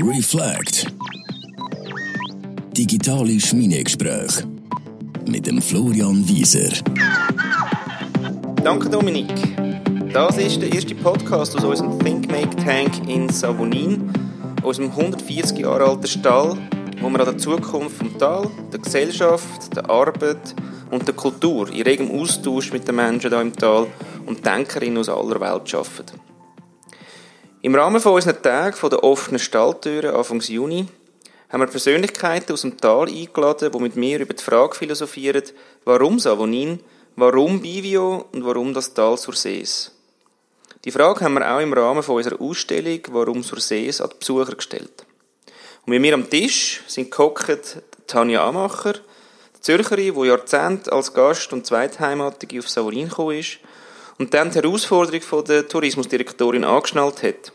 [0.00, 0.92] Reflect.
[2.72, 4.42] Digitale Schmiedegespräche
[5.24, 6.72] mit dem Florian Wieser.
[8.64, 9.32] Danke, Dominik.
[10.12, 14.12] Das ist der erste Podcast aus unserem Think Make Tank in Savonin,
[14.64, 16.58] unserem 140 Jahre alten Stall,
[17.00, 20.56] wo wir an der Zukunft vom Tal, der Gesellschaft, der Arbeit
[20.90, 23.86] und der Kultur in regem Austausch mit den Menschen hier im Tal
[24.26, 26.23] und Denkerinnen aus aller Welt arbeiten.
[27.64, 30.86] Im Rahmen von unseren Tagen der offenen Stalltüren Anfang Juni
[31.48, 35.44] haben wir Persönlichkeiten aus dem Tal eingeladen, die mit mir über die Frage philosophieren,
[35.86, 36.80] warum Savonin,
[37.16, 39.92] warum Bivio und warum das Tal Sursees.
[40.84, 44.56] Die Frage haben wir auch im Rahmen von unserer Ausstellung Warum Sursees an die Besucher
[44.56, 45.06] gestellt.
[45.86, 48.92] Und mit mir am Tisch sind gehockt Tanja Amacher,
[49.56, 53.58] die Zürcherin, die Jahrzehnte als Gast und Zweitheimatige auf Savonin gekommen ist
[54.18, 57.52] und dann die Herausforderung von der Tourismusdirektorin angeschnallt hat.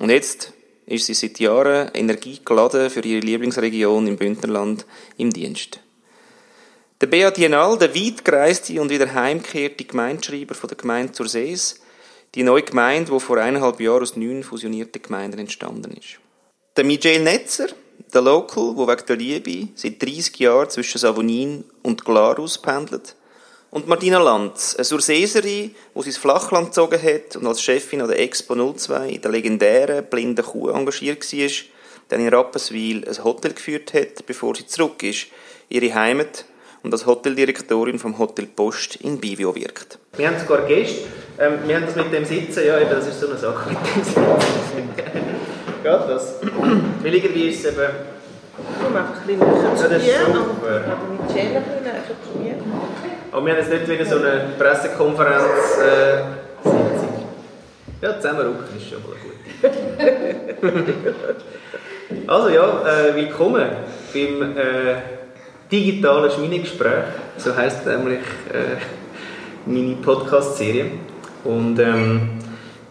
[0.00, 0.52] Und jetzt
[0.86, 4.84] ist sie seit Jahren energiegeladen für ihre Lieblingsregion im Bündnerland
[5.16, 5.80] im Dienst.
[7.00, 11.80] Der Beat Jenal, der weit gereiste und wieder heimkehrte Gemeindeschreiber von der Gemeinde zur Sees,
[12.34, 16.18] die neue Gemeinde, die vor eineinhalb Jahren aus neun fusionierten Gemeinden entstanden ist.
[16.76, 17.66] Der Michel Netzer,
[18.14, 23.16] der Local, der wegen der Liebe seit 30 Jahren zwischen Savonin und Glarus pendelt
[23.72, 28.20] und Martina Lanz, eine Surseserin, die sein Flachland gezogen hat und als Chefin an der
[28.20, 31.50] Expo 02 in der legendären blinden Kuh engagiert war,
[32.08, 35.28] dann in Rapperswil ein Hotel geführt hat, bevor sie zurück ist,
[35.70, 36.44] ihre Heimat
[36.82, 39.98] und als Hoteldirektorin vom Hotel Post in Bivio wirkt.
[40.18, 41.04] Wir haben sogar Gäste.
[41.38, 43.78] Ähm, wir haben das mit dem Sitzen, ja, eben, das ist so eine Sache mit
[43.78, 44.22] dem Sitzen.
[45.82, 46.34] Geht das?
[47.02, 47.88] Weil irgendwie ist es eben...
[48.84, 50.84] Komm einfach ein bisschen näher zu Ja, das ist mir, super.
[50.84, 52.31] aber mit Schälen ein bisschen näher zu mir.
[53.32, 55.78] Aber wir haben jetzt nicht wieder so eine Pressekonferenz.
[55.80, 56.18] Äh,
[58.02, 59.38] ja, zusammenrücken ist schon mal gut.
[62.28, 63.70] also ja, äh, willkommen
[64.12, 64.96] beim äh,
[65.70, 67.04] digitalen Schweinegespräch.
[67.38, 68.20] So heisst nämlich
[68.52, 68.76] äh,
[69.64, 70.90] meine Podcast-Serie.
[71.44, 72.32] Und ähm,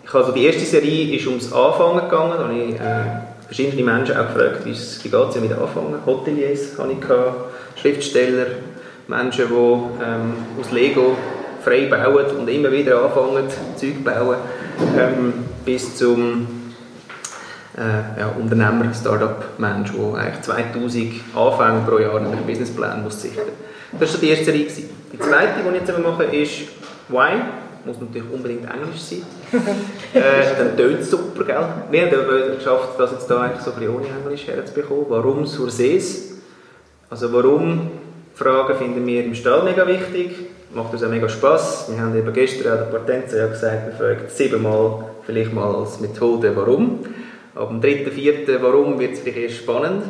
[0.04, 2.34] ich also die erste Serie ist ums Anfangen gegangen.
[2.36, 6.04] Da habe ich äh, verschiedene Menschen auch gefragt, wie geht es mit Anfangen.
[6.04, 8.48] Hoteliers hatte ich, gehabt, Schriftsteller,
[9.12, 11.16] Menschen, die ähm, aus Lego
[11.64, 14.38] frei bauen und immer wieder anfangen, Zeug zu bauen,
[14.98, 15.34] ähm,
[15.64, 16.48] bis zum
[17.78, 23.52] äh, ja, Unternehmer, Startup-Mensch, der eigentlich 2000 Anfänge pro Jahr einen Businessplan muss sichten
[24.00, 24.90] Das war die erste gewesen.
[25.14, 26.62] Die zweite, die ich jetzt mache, ist
[27.10, 27.42] Why.
[27.84, 29.24] Muss natürlich unbedingt Englisch sein.
[30.14, 30.22] äh,
[30.56, 31.66] dann tönt es super, gell?
[31.90, 35.06] Wir haben aber geschafft, das jetzt da eigentlich so ein bisschen ohne Englisch herzubekommen.
[35.10, 36.34] Warum Sursees?
[37.10, 37.90] Also warum
[38.42, 40.32] Fragen finden wir im Stall mega wichtig.
[40.74, 41.88] Macht uns auch mega Spass.
[41.92, 46.00] Wir haben eben gestern auch der Potenza ja gesagt, wir fragen siebenmal vielleicht mal als
[46.00, 47.06] Methode warum.
[47.54, 50.04] Ab dem dritten, vierten Warum wird es vielleicht erst spannend.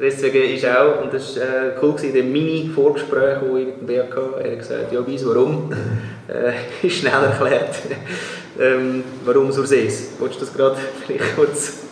[0.00, 3.86] Deswegen ist auch, und das war äh, cool gewesen, in Mini-Vorgespräch, das ich mit dem
[3.88, 5.72] BAK er hat gesagt, ja, weiss warum,
[6.28, 7.74] äh, ist schnell erklärt,
[8.60, 10.10] ähm, warum Sursees.
[10.20, 10.76] Wolltest du das gerade
[11.06, 11.87] vielleicht kurz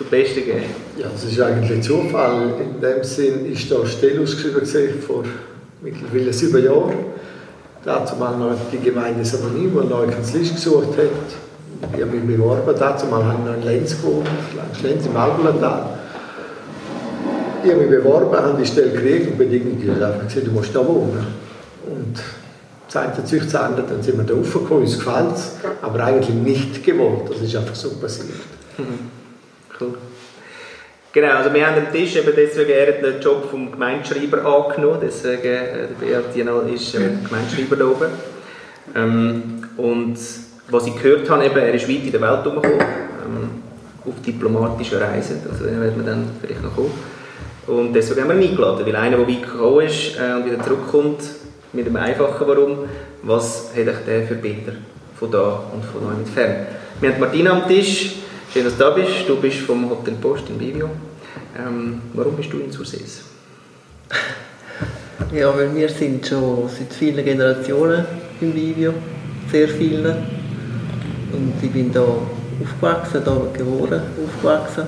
[0.00, 0.62] zum Besten geben?
[0.96, 2.54] Ja, das ist eigentlich Zufall.
[2.58, 5.24] In dem Sinn ist da Stelle ausgeschrieben vor
[5.82, 6.94] mittlerweile sieben Jahren.
[7.84, 11.92] Dazu mal noch die Gemeinde Savonin, die eine neue Kanzlist gesucht hat.
[11.94, 12.74] Ich habe mich beworben.
[12.78, 14.26] Dazu mal habe ich noch in Lenz gewohnt,
[14.82, 15.98] Lenz im Albulental.
[17.62, 20.74] Ich habe mich beworben, habe die Stelle gekriegt und bin irgendwie einfach gesagt, du musst
[20.74, 21.26] da wohnen.
[21.86, 22.18] Und
[22.88, 26.84] Zeit hat sich ändern, dann sind wir da raufgekommen, uns gefällt es, aber eigentlich nicht
[26.84, 27.28] gewollt.
[27.28, 28.30] Das ist einfach so passiert.
[29.80, 29.94] Cool.
[31.12, 35.00] Genau, also wir haben am Tisch eben deswegen er hat den Job vom Gemeindeschreiber angenommen,
[35.02, 38.10] deswegen äh, der Beat Dienal ist äh, Gemeindeschreiber da oben.
[38.94, 40.16] Ähm, und
[40.68, 43.50] was ich gehört habe, eben, er ist weit in der Welt herumgekommen, ähm,
[44.06, 46.92] auf diplomatischen Reisen, also da werden wir dann vielleicht noch kommen.
[47.66, 50.62] Und deswegen haben wir ihn eingeladen, weil einer, der weit gekommen ist äh, und wieder
[50.62, 51.22] zurückkommt,
[51.72, 52.78] mit einem einfachen Warum,
[53.22, 54.72] was hat euch der für Bilder
[55.18, 56.68] von da und von neu entfernt.
[57.00, 58.14] Wir haben Martina am Tisch,
[58.52, 60.90] schön, dass du da bist, du bist vom Hotel Post in Bivio.
[61.56, 63.22] Ähm, warum bist du in Sursees?
[65.32, 68.04] Ja, weil wir sind schon seit vielen Generationen
[68.40, 68.92] im Video,
[69.48, 70.16] sehr vielen.
[71.32, 74.86] Und ich bin da aufgewachsen, da geboren, aufgewachsen.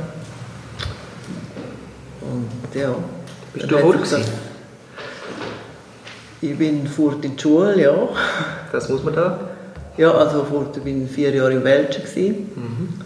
[2.22, 2.92] Und ja.
[3.54, 4.24] Bist du gewesen?
[6.40, 8.08] Ich bin fort in die Schule, ja.
[8.72, 9.38] Das muss man da.
[9.96, 13.01] Ja, also fort, ich bin vier Jahre im Welschen gewesen.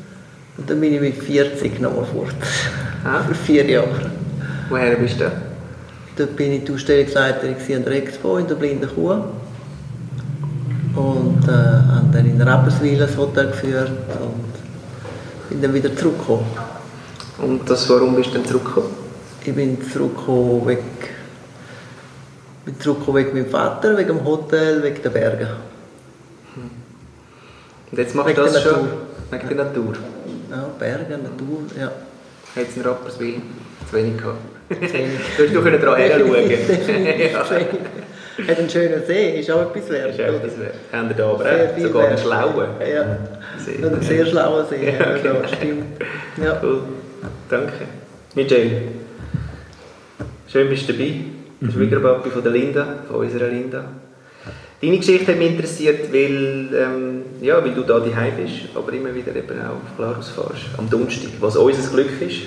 [0.58, 2.34] Und dann bin ich mit 40 nochmal fort.
[3.04, 3.22] Ah.
[3.28, 4.10] Für vier Jahre.
[4.68, 5.30] Woher bist du?
[6.16, 9.22] Dort bin ich die Ausstellungsleiterin an der Expo in der Blinden Kuh.
[10.94, 16.46] Und äh, habe dann in Rapperswil ein Hotel geführt und bin dann wieder zurückgekommen.
[17.38, 18.88] Und das, warum bist du dann zurückgekommen?
[19.44, 20.84] Ich bin zurückgekommen wegen,
[22.64, 25.48] bin zurückgekommen wegen meinem Vater, wegen dem Hotel, wegen der Berge.
[27.90, 28.88] Und jetzt machst du das schon?
[29.30, 29.94] Wegen der Natur.
[30.50, 31.86] Ja, Berge, Natur, ja.
[31.86, 33.34] Hat es in Rapperswil
[33.90, 34.38] zu wenig gehabt?
[34.68, 36.48] du hast noch daran her schauen.
[36.48, 37.44] Definitiv ja.
[38.48, 40.10] Hat einen schönen See, ist auch etwas wert.
[40.10, 40.74] Ist auch das wert.
[40.92, 42.20] Haben wir da aber Sehr auch viel sogar einen wert.
[42.20, 42.68] schlauen.
[42.80, 43.18] Ja,
[43.58, 43.84] See.
[43.86, 45.40] einen sehr schlauer See, Ja, genau.
[45.40, 45.84] das stimmt.
[46.42, 46.60] Ja.
[46.62, 46.80] Cool.
[47.48, 47.72] Danke.
[48.34, 48.70] Michelle,
[50.48, 51.14] schön bist du dabei.
[51.60, 53.84] Der Schwiegerpapi von der Linda, von unserer Linda.
[54.80, 59.14] Deine Geschichte hat mich interessiert, weil, ähm, ja, weil du da daheim bist, aber immer
[59.14, 62.40] wieder eben auch auf Glarus fährst, am Donnerstag, was unser Glück ist,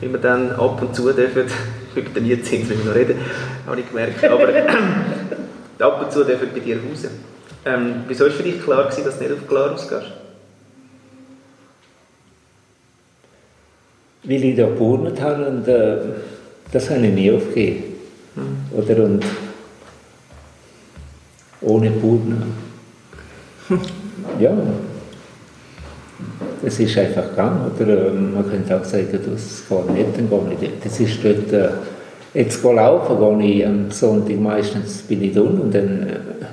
[0.00, 1.46] weil wir dann ab und zu dürfen,
[1.96, 3.18] über den Mietzins müssen wir noch reden,
[3.66, 4.48] habe ich gemerkt, aber
[5.80, 7.08] ab und zu dürfen bei dir raus.
[7.64, 10.12] Ähm, wieso war für dich klar, gewesen, dass du nicht auf Glarus gehst?
[14.24, 15.96] weil ich da geburnet habe und äh,
[16.72, 17.84] das habe ich nie aufgegeben.
[18.72, 19.24] Oder und
[21.64, 22.42] ohne Burnen.
[24.38, 24.52] ja.
[26.66, 27.70] Es ist einfach gegangen.
[27.78, 30.70] Oder äh, man könnte auch sagen, das geht nicht, dann gehe ich.
[30.82, 31.68] Das ist dort, äh,
[32.32, 36.44] jetzt gehe laufen, gehe ich am Sonntag meistens bin ich unten und dann äh,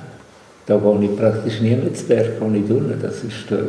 [0.66, 2.98] da gehe ich praktisch nie mehr zu Berg, gehe ich unten.
[3.00, 3.64] Das ist, äh,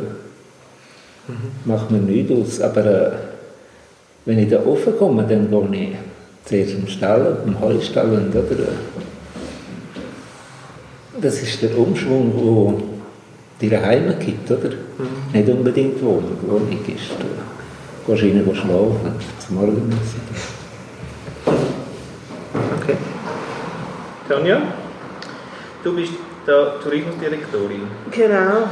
[1.64, 2.60] macht mir nichts aus.
[2.60, 3.10] Aber äh,
[4.26, 5.96] wenn ich da offen komme, dann gehe ich
[6.44, 8.68] zuerst im Stall, im Heustall und oder,
[11.20, 12.82] das ist der Umschwung, wo
[13.60, 14.70] dir Heimat gibt, oder?
[15.32, 16.36] Nicht unbedingt Wohnung.
[16.46, 17.10] Wohnung ist,
[18.06, 19.14] du gehst rein, gehst schlafen,
[19.46, 20.20] zum Morgen müssen.
[22.80, 22.96] Okay.
[24.28, 24.62] Tanja,
[25.82, 26.12] du bist
[26.46, 28.68] da Tourismusdirektorin, Genau,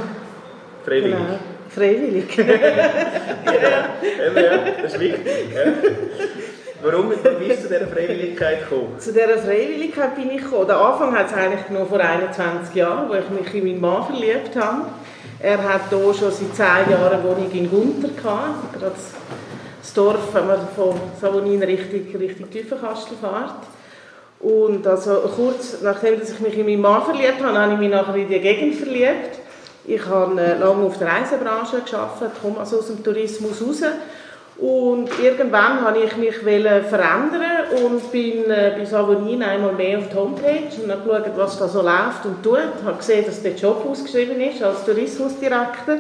[0.85, 1.15] freiwillig.
[1.17, 1.39] genau.
[1.71, 2.39] Freiwillig.
[2.39, 2.49] Eben,
[4.37, 5.25] ja, das ist wichtig.
[5.55, 5.73] Ja.
[6.83, 8.99] Warum bist du zu dieser Freiwilligkeit gekommen?
[8.99, 10.67] Zu dieser Freiwilligkeit bin ich gekommen.
[10.67, 14.05] Der Anfang hat es eigentlich genommen vor 21 Jahren, wo ich mich in meinen Mann
[14.05, 14.87] verliebt habe.
[15.39, 16.57] Er hat hier schon seit
[16.87, 18.09] 10 Jahren eine Wohnung in Gunter.
[18.17, 18.95] Gerade
[19.81, 23.63] das Dorf, wenn man von Savonin Richtung, Richtung Tiefenkastel fährt.
[24.41, 27.91] Und also kurz nachdem dass ich mich in meinen Mann verliebt habe, habe ich mich
[27.91, 29.39] nachher in die Gegend verliebt.
[29.85, 33.83] Ich habe äh, lange auf der Reisebranche gearbeitet, komme also aus dem Tourismus raus.
[34.59, 37.43] Und irgendwann habe ich mich verändern
[37.85, 41.69] und bin äh, bei Savonin einmal mehr auf die Homepage und habe geschaut, was da
[41.69, 42.59] so läuft und tut.
[42.79, 45.97] Ich habe gesehen, dass der Job ausgeschrieben ist als Tourismusdirektor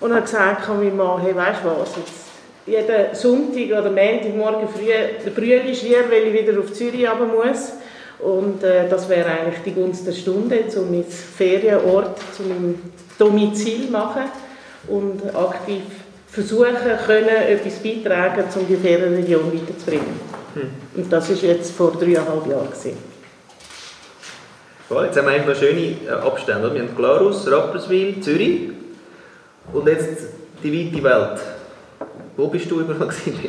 [0.00, 2.26] und habe gesagt, kann mein Mann, hey, weißt du was, jetzt
[2.66, 4.90] jeden Sonntag oder Montagmorgen früh
[5.24, 7.72] der Brühe schier, weil ich wieder auf Zürich runter muss.
[8.18, 12.80] Und äh, das wäre eigentlich die Gunst der Stunde, um mein Ferienort zu meinem
[13.18, 14.22] Domizil machen
[14.88, 15.82] und aktiv
[16.28, 16.74] versuchen
[17.06, 20.36] können, etwas beitragen, um die Ferienregion weiterzubringen.
[20.94, 22.70] Und das war jetzt vor dreieinhalb Jahren.
[22.70, 22.96] Gewesen.
[24.88, 26.72] Jetzt haben wir eigentlich noch schöne äh, Abstände.
[26.72, 28.70] Wir haben Glarus, Rapperswil, Zürich
[29.72, 30.28] und jetzt
[30.62, 31.40] die weite Welt.
[32.36, 33.40] Wo bist du überall gewesen?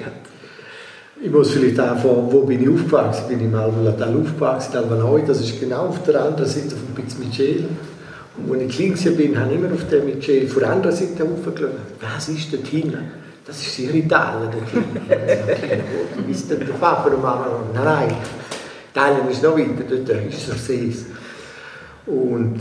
[1.21, 3.23] Ich muss vielleicht anfangen, wo bin ich aufgewachsen?
[3.29, 6.93] Ich bin im Alvolatal aufgewachsen, in Alvanoi, das ist genau auf der anderen Seite von
[6.95, 7.65] Piz Michel.
[8.45, 10.95] Und als ich klein war, bin, habe ich immer auf der Michel von der anderen
[10.95, 11.71] Seite hochgeschaut.
[12.01, 13.11] Was ist dort hinten?
[13.45, 16.29] Das ist sicher Italien hinten.
[16.29, 17.47] Ist der Papa und Mama?
[17.73, 18.15] Nein, nein.
[18.91, 20.93] Italien ist noch weiter, dort ist der See.
[22.05, 22.59] Und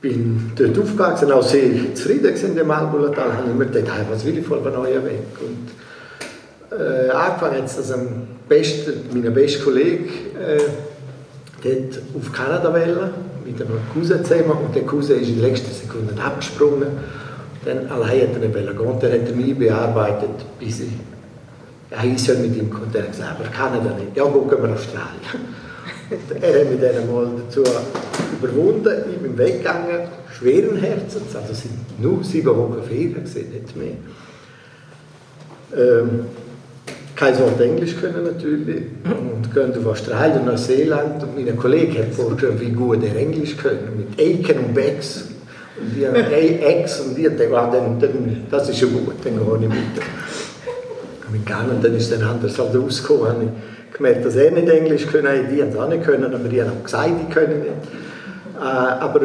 [0.00, 3.32] bin dort aufgewachsen, auch sehr zufrieden in dem Alvolatal.
[3.36, 5.22] habe immer gedacht, hey, was will ich von Alvanoi weg?
[5.40, 10.04] Und äh, angefangen hat es, dass mein bester Kollege
[10.38, 10.60] äh,
[11.62, 13.10] dort auf Kanada wollte,
[13.50, 14.66] mit einem Cousin zusammen.
[14.66, 16.88] Und der Cousin ist in letzter Sekunde abgesprungen.
[17.64, 18.78] Dann allein hat er gehen.
[18.78, 20.88] Und dann hat er mich bearbeitet, bis ich
[21.90, 22.90] ja, ich soll mit ihm kommen.
[22.92, 24.16] Er hat gesagt, aber Kanada nicht.
[24.16, 25.20] Ja, gucken wir Australien.
[26.10, 27.64] Und er hat mich dann einmal dazu
[28.40, 29.04] überwunden.
[29.12, 31.34] Ich bin weggegangen, schweren Herzens.
[31.34, 33.94] Also es sind nur sieben Wochen Ferien, nicht mehr.
[35.76, 36.26] Ähm,
[37.20, 42.58] kein Wort Englisch können natürlich und gehen auf Australien, Neuseeland und mein Kollege hat vorgestellt,
[42.60, 45.26] wie gut er Englisch können, mit Aiken und Becks
[45.78, 49.34] und die haben Ex und haben gedacht, ah, dann, dann, das ist ja gut, dann
[49.34, 51.44] gehe ich mit.
[51.44, 55.06] Gegangen und dann ist es anders als rausgekommen, habe ich gemerkt, dass er nicht Englisch
[55.06, 57.72] können, die haben es auch nicht können, aber die haben auch gesagt, die können nicht.
[58.58, 59.20] Äh, aber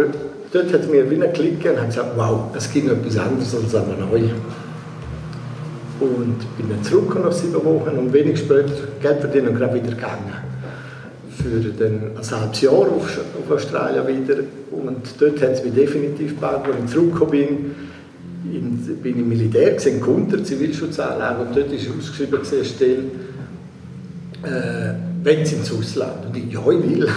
[0.51, 3.55] dort hat es mir wieder geklickt und habe gesagt, wow, es gibt noch etwas anderes
[3.55, 4.29] als einmal neu.
[5.99, 9.95] Und bin dann zurück nach sieben Wochen und wenig später Geld verdienen und gerade wieder
[9.95, 10.33] gegangen.
[11.37, 14.41] Für ein halbes Jahr auf, auf Australien wieder.
[14.71, 17.75] Und dort hat es mich definitiv gepackt, als ich zurückgekommen bin.
[18.51, 23.03] in, bin im Militär gesehen, Kunter, Zivilschutzanlage, und dort ist ausgeschrieben gesehen, Stelle,
[24.43, 26.25] äh, wenn Sie ins Ausland?
[26.27, 27.07] Und ich, ja, ich will.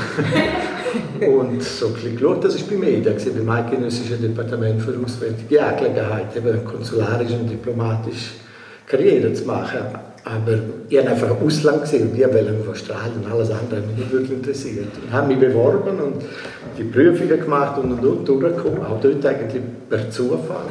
[1.28, 6.38] und so geschaut, das war bei mir, da gesehen, beim Eidgenössischen Departement für Auswärtige Angelegenheiten,
[6.38, 8.32] eben konsularisch und diplomatisch
[8.88, 9.80] Karriere zu machen.
[10.24, 13.96] Aber ich habe einfach Ausland gesehen und ich wollte auf Australien und alles andere mich
[13.96, 14.88] nicht wirklich interessiert.
[15.06, 16.22] Ich habe mich beworben und
[16.76, 20.66] die Prüfungen gemacht und und und durchgekommen, auch dort eigentlich per Zufall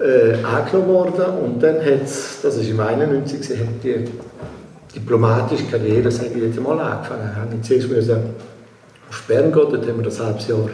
[0.00, 1.24] äh, angenommen worden.
[1.44, 4.04] Und dann hat es, das war im 91, hat die
[4.94, 7.30] diplomatische Karriere, sage ich jetzt mal, angefangen.
[7.32, 8.18] Ich habe zuerst müssen
[9.08, 10.68] auf Bern gehen, dort haben wir das halbes Jahr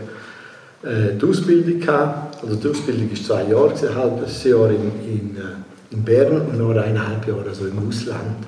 [0.83, 2.43] äh, die Ausbildung gehabt.
[2.43, 6.59] Also die Ausbildung war zwei Jahre, ein halbes Jahr in, in äh, in Bern und
[6.59, 8.47] noch eineinhalb Jahre also im Ausland.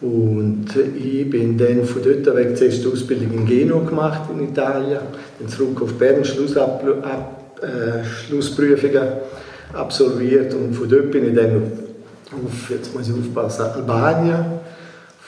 [0.00, 5.00] Und ich bin dann von dort weg zuerst die Ausbildung in Genua gemacht, in Italien,
[5.38, 9.08] dann zurück auf Bern, Schlussab ab, äh, Schlussprüfungen
[9.72, 11.72] absolviert und von dort bin ich dann
[12.32, 14.44] auf, jetzt muss ich aufpassen, Albanien.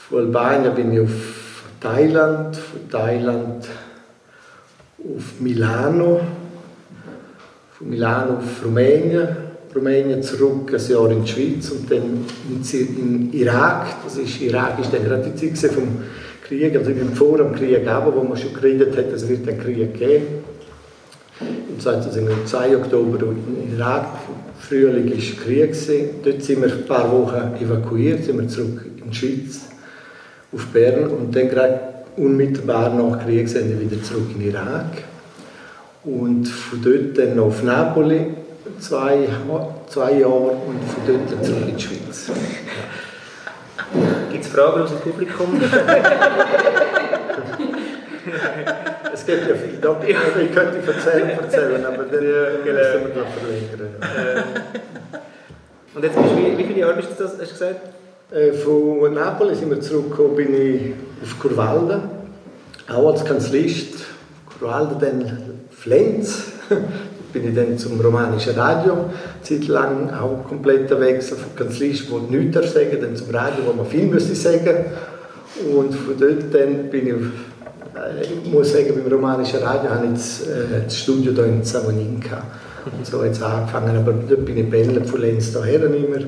[0.09, 3.67] Von Albanien bin ich auf Thailand, von Thailand
[4.99, 6.21] auf Milano,
[7.77, 12.25] von Milano auf Rumänien, Rumänien zurück, ein Jahr in die Schweiz und dann
[12.73, 13.87] in Irak.
[14.05, 15.89] Das ist, Irak ist dann gerade die Zeit vom
[16.47, 19.49] Krieg, also ich bin vor dem Krieg aber wo man schon geredet hat, es wird
[19.49, 20.27] einen Krieg geben.
[21.41, 24.07] Im 2002 Oktober in Irak,
[24.59, 25.75] Frühling war Krieg.
[26.25, 29.69] Dort sind wir ein paar Wochen evakuiert, sind wir zurück in die Schweiz,
[30.53, 31.81] auf Bern und dann gerade
[32.17, 35.05] unmittelbar nach Krieg sind wir wieder zurück in Irak.
[36.03, 38.27] Und von dort dann auf Napoli
[38.81, 39.29] zwei,
[39.89, 42.31] zwei Jahre und von dort zurück in die Schweiz.
[44.31, 45.61] Gibt es Fragen aus dem Publikum?
[49.13, 52.79] es gibt ja viele Doktoren, ich könnte erzählen, erzählen aber dann ja, genau.
[52.79, 53.97] müssen wir noch verlängern.
[54.01, 54.45] Ja.
[55.95, 57.81] und jetzt bist du, wie, viele Jahre bist du das, hast du gesagt?
[58.31, 62.09] Äh, von Napoli sind wir zurückgekommen, bin ich auf Curvalda,
[62.89, 64.05] auch als Kanzlist.
[64.49, 66.53] Curvalda, dann Flenz,
[67.33, 69.07] bin ich dann zum romanischen Radio,
[69.43, 73.87] Zeit lang auch komplett Wechsel von Kanzlist, wo nichts sagen, dann zum Radio, wo man
[73.87, 74.85] viel müsste sagen.
[75.75, 80.13] Und von dort dann bin ich, äh, ich muss sagen, beim romanischen Radio habe ich
[80.13, 82.23] das, äh, das Studio hier in Savonin.
[82.87, 86.25] Und so es angefangen, aber dort bin ich pendelt von Lenz daher immer.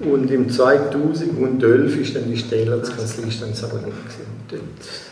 [0.00, 3.92] Und im 2011 ist dann die Stelle als Kanzlist in Savonin.
[4.48, 4.62] Dort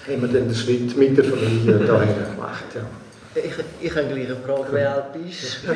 [0.08, 2.64] haben wir dann den Schritt mit der Familie daher gemacht.
[2.74, 2.82] Ja.
[3.44, 5.60] Ich, ich habe gleich eine Frage, wer alt bist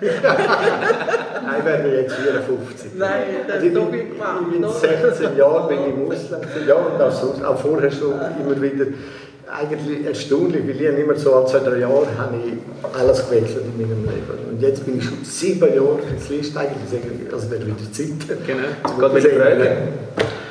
[0.00, 2.92] Nein, wäre mir jetzt 54.
[2.96, 4.42] Nein, das also ist doch gemacht.
[4.54, 6.46] In 16 Jahren bin ich im Ausland.
[6.66, 8.86] Ja, und auch, sonst, auch vorher schon immer wieder.
[9.52, 13.82] Eigentlich erstaunlich, weil ich immer so alle zwei, drei Jahre habe ich alles gewechselt in
[13.82, 14.48] meinem Leben.
[14.48, 18.38] Und jetzt bin ich schon sieben Jahre, das ist eigentlich, also wäre wieder Zeit.
[18.46, 19.76] Genau, geht mit Frage.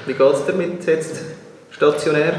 [0.05, 1.15] Wie geht es dir mit jetzt
[1.71, 2.33] stationär?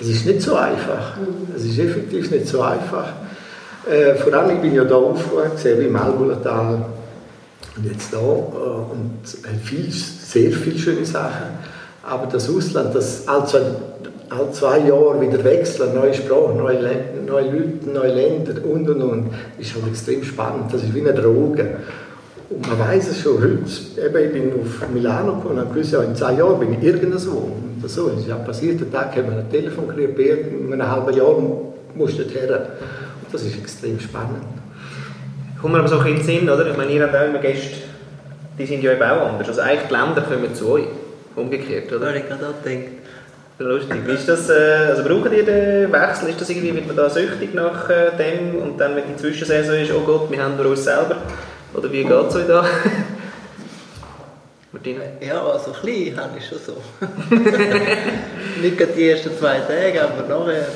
[0.00, 1.16] Es ist nicht so einfach.
[1.54, 3.12] Es ist effektiv nicht so einfach.
[3.88, 6.84] Äh, vor allem, ich bin ja da aufgewachsen, im Malbulatal
[7.76, 9.20] und jetzt da äh, und
[9.62, 11.58] viel, sehr viele schöne Sachen.
[12.02, 13.60] Aber das Ausland, das alle zwei,
[14.30, 16.80] alle zwei Jahre wieder wechseln, neue Sprachen, neue,
[17.26, 20.72] neue Leute, neue Länder und und und, ist halt extrem spannend.
[20.72, 21.76] Das ist wie eine Droge.
[22.50, 24.06] Und man weiß es schon heute.
[24.06, 27.52] Eben, ich bin auf Milano gekommen und gewusst, ja, in zwei Jahren bin ich irgendwo.
[27.82, 28.80] Und so ist ja passiert.
[28.80, 31.36] Den Tag haben wir ein Telefon gekriegt, in einem halben Jahr
[31.94, 32.50] musst du her.
[33.22, 34.42] Und das ist extrem spannend.
[35.60, 36.68] Kommen wir aber so ein bisschen in den Sinn, oder?
[36.68, 37.76] Ich meine, ihr habt auch immer Gäste,
[38.58, 39.46] die sind ja eben auch anders.
[39.46, 40.84] Also eigentlich die Länder kommen zu euch.
[41.36, 42.10] Umgekehrt, oder?
[42.10, 42.88] Ja, ich gerade auch gedacht.
[43.60, 43.98] Lustig.
[44.06, 46.30] Wie ist das, äh, also braucht ihr den Wechsel?
[46.30, 49.76] Ist das irgendwie, wird man da süchtig nach äh, dem und dann, wenn die Zwischensaison
[49.76, 51.16] ist, oh Gott, wir haben nur uns selber?
[51.74, 52.64] Oder wie geht es euch da?
[54.72, 55.02] Martina?
[55.20, 56.76] Ja, also klein habe ich schon so.
[58.62, 60.68] Nicht gerade die ersten zwei Tage, aber nachher.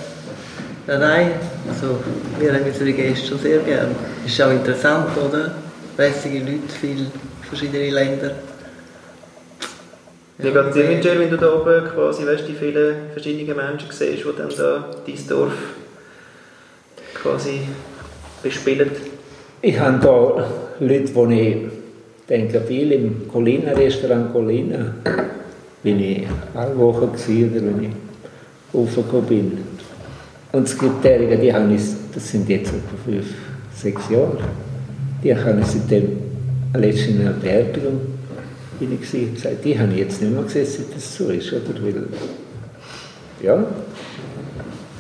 [0.87, 1.33] Ja, nein,
[1.69, 1.99] also
[2.39, 3.95] wir haben unsere Gäste schon sehr gern.
[4.27, 5.55] Ist auch interessant, oder?
[5.97, 7.07] Lässige Leute, viele
[7.49, 8.33] verschiedene Länder.
[10.39, 13.89] Geht es dir mit dir, wenn du da oben quasi, weißt, die vielen verschiedenen Menschen
[13.91, 15.53] siehst, die dann da dein Dorf
[17.15, 17.69] quasi
[18.43, 18.91] bespielen?
[19.67, 20.47] Ich habe da
[20.79, 21.57] Leute, die ich
[22.29, 24.93] denke, viel im Colina, Restaurant Colina,
[25.83, 27.91] bin ich alle Woche gewesen, oder wenn ich
[28.75, 29.59] raufgekommen bin.
[30.53, 31.81] Und es gibt derige, die habe ich,
[32.15, 33.25] das sind jetzt etwa fünf,
[33.75, 34.37] sechs Jahre,
[35.23, 36.19] die habe ich seitdem
[36.75, 38.01] letztens in einer Beerdigung
[38.79, 41.51] bin ich gewesen, gesagt, die habe ich jetzt nicht mehr gesehen, seit das so ist,
[41.55, 41.83] oder?
[41.83, 42.05] Weil,
[43.43, 43.65] ja,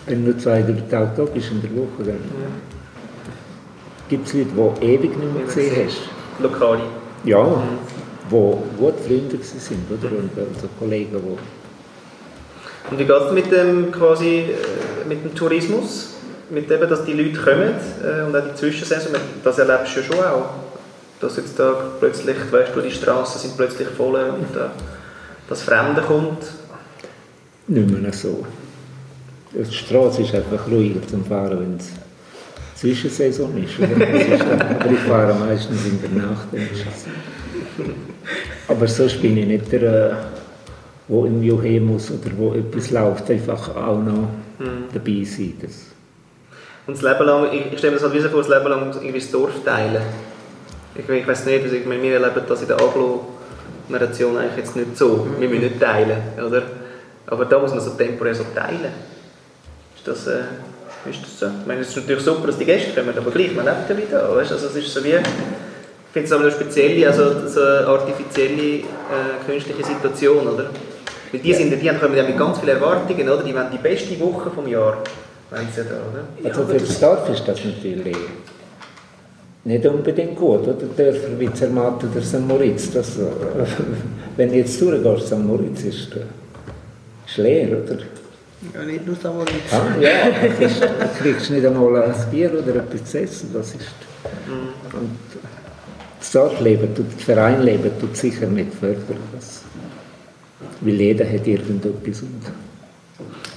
[0.07, 2.74] wenn du zwei, drei Tage da bist in der Woche, dann...
[4.09, 6.43] gibt es Leute, die ewig nicht mehr gesehen hast.
[6.43, 6.83] Lokale.
[7.25, 7.79] Ja, mhm.
[8.29, 10.11] wo gut Freunde sind, oder?
[10.11, 11.39] Und also Kollegen, die
[12.91, 16.11] und wie geht es mit dem, quasi, äh, mit dem Tourismus?
[16.51, 20.07] Mit dem, dass die Leute kommen äh, und auch die Zwischensaison, das erlebst du ja
[20.07, 20.51] schon auch.
[21.21, 24.69] Dass jetzt da plötzlich, weißt du, die Straßen sind plötzlich voll und äh,
[25.49, 26.45] das Fremde kommt.
[27.67, 28.45] Nicht mehr so.
[29.55, 31.89] Die Straße ist einfach ruhiger zum Fahren, wenn es
[32.75, 33.75] Zwischensaison ist.
[33.81, 36.49] Aber ich fahre meistens in der Nacht.
[38.69, 40.17] Aber sonst bin ich nicht der
[41.09, 44.29] wo irgendwie hin muss oder wo etwas läuft, einfach auch noch
[44.59, 44.87] mhm.
[44.93, 45.55] dabei sein.
[45.61, 45.87] Das.
[46.87, 48.69] Und das Leben lang, ich, ich stelle mir das halt wie so vor, das Leben
[48.69, 50.03] lang irgendwie das Dorf teilen.
[50.95, 54.97] Ich, ich weiß nicht, also ich wir erleben das in der Agglomeration eigentlich jetzt nicht
[54.97, 55.27] so.
[55.39, 56.63] Wir müssen nicht teilen, oder?
[57.27, 58.93] Aber da muss man so temporär so teilen.
[59.97, 60.43] Ist das, äh,
[61.11, 61.47] ist das so?
[61.47, 63.97] Ich meine, es ist natürlich super, dass die Gäste kommen, aber gleich, man lebt ja
[63.97, 64.37] wieder.
[64.37, 64.53] Weißt?
[64.53, 65.23] Also es ist so wie ich
[66.15, 68.83] finde es aber eine spezielle, also so eine artifizielle äh,
[69.45, 70.71] künstliche Situation, oder?
[71.33, 73.43] Weil die, sind, die kommen ja mit ganz vielen Erwartungen, oder?
[73.43, 74.99] Die wollen die beste Woche vom Jahr,
[75.51, 76.49] wenn sie da, oder?
[76.49, 78.17] Also für das Dorf ist das natürlich
[79.65, 80.75] nicht unbedingt gut, oder?
[80.97, 82.47] Dörfer wie Zermatt oder St.
[82.47, 83.19] Moritz, das,
[84.37, 85.39] wenn du jetzt durchgehst, St.
[85.39, 86.11] Moritz ist,
[87.27, 87.99] ist leer, oder?
[88.73, 89.25] Ja, nicht nur St.
[89.25, 89.73] Moritz.
[89.73, 90.89] Ah, ja, ist, du
[91.23, 93.81] kriegst nicht einmal ein Bier oder etwas zu essen, das ist...
[94.47, 94.99] Mhm.
[94.99, 95.19] Und
[96.19, 99.19] das Dorfleben, das Vereinleben tut sicher nicht fördern.
[100.81, 102.23] Weil jeder hat irgendetwas.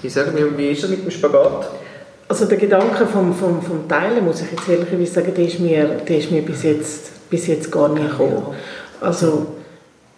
[0.04, 1.70] Ich sage mir, wie ist das mit dem Spagat?
[2.28, 5.86] Also der Gedanke vom, vom, vom Teilen, muss ich jetzt ehrlich sagen, der ist mir,
[6.08, 8.48] der ist mir bis, jetzt, bis jetzt gar nicht gekommen.
[9.00, 9.48] Also,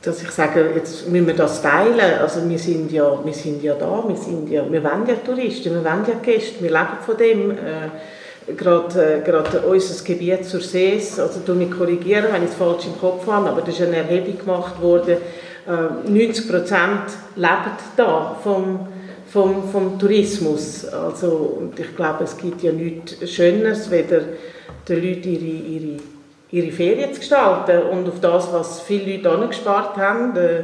[0.01, 2.19] dass ich sage, jetzt müssen wir das teilen.
[2.21, 5.73] Also wir sind ja, wir sind ja da, wir, sind ja, wir wollen ja Touristen,
[5.73, 7.51] wir wollen ja Gäste, wir leben von dem.
[7.51, 7.89] Äh,
[8.55, 12.85] gerade, äh, gerade unser Gebiet zur Sees, also du mich korrigieren, wenn ich es falsch
[12.85, 15.17] im Kopf habe, aber da ist eine Erhebung gemacht worden,
[16.07, 17.03] 90 äh, Prozent
[17.35, 18.87] leben da vom,
[19.27, 20.85] vom, vom Tourismus.
[20.85, 24.21] Also, und ich glaube, es gibt ja nichts Schöneres, weder
[24.87, 26.01] den Leuten ihre, ihre,
[26.51, 30.59] ihre Ferien zu gestalten und auf das, was viele Leute angespart haben, äh,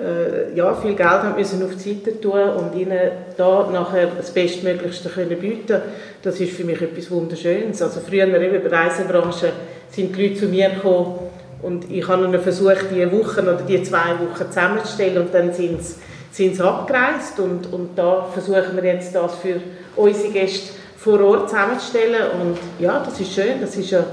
[0.00, 4.32] äh, ja, viel Geld haben müssen auf die Seite tun und ihnen da nachher das
[4.32, 5.80] Bestmöglichste können bieten
[6.22, 7.80] das ist für mich etwas Wunderschönes.
[7.80, 9.52] Also früher bei der Reisebranche
[9.90, 11.28] sind die Leute zu mir gekommen,
[11.62, 15.82] und ich habe ihnen versucht, die Wochen oder die zwei Wochen zusammenzustellen und dann sind
[15.82, 15.94] sie,
[16.30, 19.56] sind sie abgereist und, und da versuchen wir jetzt das für
[19.96, 24.04] unsere Gäste vor Ort zusammenzustellen und ja, das ist schön, das ist ja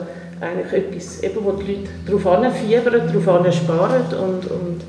[0.46, 4.82] eigentlich etwas, eben, wo die Leute darauf anfiebern, darauf sparen und, und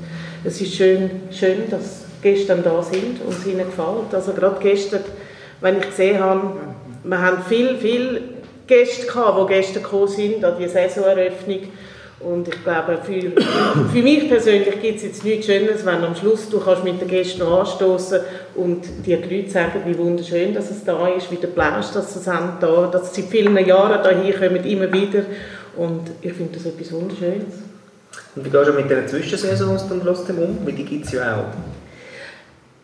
[0.43, 4.13] es ist schön, schön, dass Gäste dann da sind und es ihnen gefällt.
[4.13, 5.01] Also gerade gestern,
[5.61, 6.41] wenn ich gesehen habe,
[7.03, 8.21] wir haben viel, viel
[8.67, 11.59] Gäste gehabt, die gestern gekommen sind an die Saisoneröffnung
[12.19, 13.31] und ich glaube, für,
[13.91, 17.07] für mich persönlich gibt es jetzt nichts Schönes, wenn am Schluss du kannst mit den
[17.07, 18.19] Gästen anstoßen
[18.55, 22.31] und die Leute sagen, wie wunderschön dass es da ist, wie der Plausch, dass sie
[22.31, 25.23] haben da, dass sie seit vielen Jahren hier kommen, immer wieder.
[25.75, 27.53] Und ich finde das etwas Wunderschönes.
[28.35, 30.57] Und wie gehst du mit den Zwischensaisons dann trotzdem um?
[30.65, 31.76] Weil die gibt es ja auch.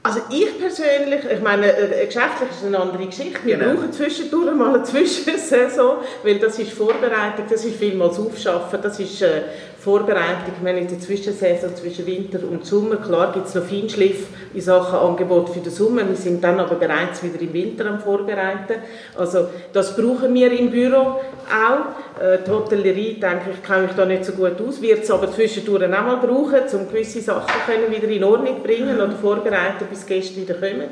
[0.05, 3.39] Also ich persönlich, ich meine, äh, geschäftlich ist eine andere Geschichte.
[3.45, 3.75] Wir genau.
[3.75, 9.21] brauchen zwischendurch mal eine Zwischensaison, weil das ist Vorbereitung, das ist vielmals Aufschaffen, das ist
[9.21, 9.43] äh,
[9.83, 14.61] Vorbereitung, wenn in der Zwischensaison zwischen Winter und Sommer, klar gibt es noch Feinschliff in
[14.61, 18.75] Sachen Angebot für den Sommer, wir sind dann aber bereits wieder im Winter am Vorbereiten.
[19.15, 21.19] Also das brauchen wir im Büro
[21.49, 22.21] auch.
[22.21, 25.29] Äh, die Hotellerie, denke ich, kenne mich da nicht so gut aus, wird es aber
[25.29, 30.05] zwischendurch auch mal brauchen, um gewisse Sachen können wieder in Ordnung bringen oder vorbereiten, bis
[30.05, 30.87] Gäste wieder kommen.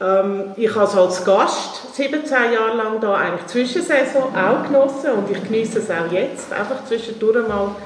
[0.00, 5.30] Ähm, ich habe es als Gast 17 Jahre lang da eigentlich Zwischensaison auch genossen und
[5.30, 7.76] ich genieße es auch jetzt, einfach zwischendurch mal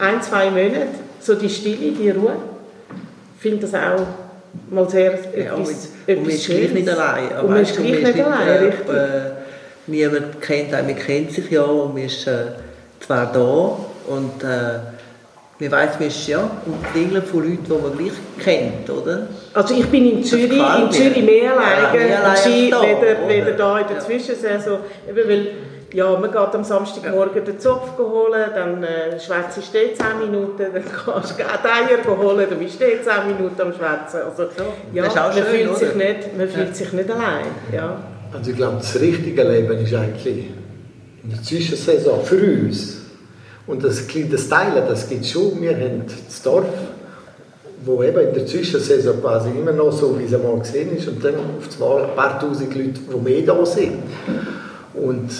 [0.00, 0.88] ein, zwei Monate,
[1.20, 2.36] so die Stille, die Ruhe.
[3.36, 4.06] Ich finde das auch
[4.70, 7.38] mal sehr ja, etwas, und, und man ist gleich nicht allein.
[7.40, 8.88] Und man ist gleich nicht allein, äh, richtig.
[8.88, 9.20] Äh,
[9.86, 12.46] niemand kennt einen, man kennt sich ja und man ist äh,
[13.00, 13.78] zwar da
[14.12, 14.80] und äh,
[15.60, 19.28] man weiß, man ist ja umklingelt von Leuten, die man gleich kennt, oder?
[19.52, 23.96] Also ich bin in Zürich, in Zürich mehr alleine, ja, weder, weder da in der
[23.96, 24.02] ja.
[24.02, 24.78] Zwischensaison,
[25.14, 25.48] weil
[25.92, 30.84] ja, man geht am Samstagmorgen den Zopf holen, dann äh, schwätzt ich 10 Minuten, dann
[31.04, 34.20] kannst du die Eier holen, dann bist du 10 Minuten am Schwätzen.
[34.28, 34.44] Also,
[34.92, 36.74] ja, man, schön, fühlt sich nicht, man fühlt ja.
[36.74, 37.46] sich nicht allein.
[37.72, 37.96] Ja.
[38.32, 40.50] Also ich glaube, das richtige Leben ist eigentlich
[41.24, 42.98] in der Zwischensaison für uns.
[43.66, 45.60] Und das, das Teilen, das gibt es schon.
[45.60, 46.66] Wir haben das Dorf,
[47.84, 51.24] wo eben in der Zwischensaison quasi immer noch so, wie es einmal gesehen ist, und
[51.24, 53.94] dann auf einmal ein paar tausend Leute, die mehr da sind.
[54.94, 55.30] Und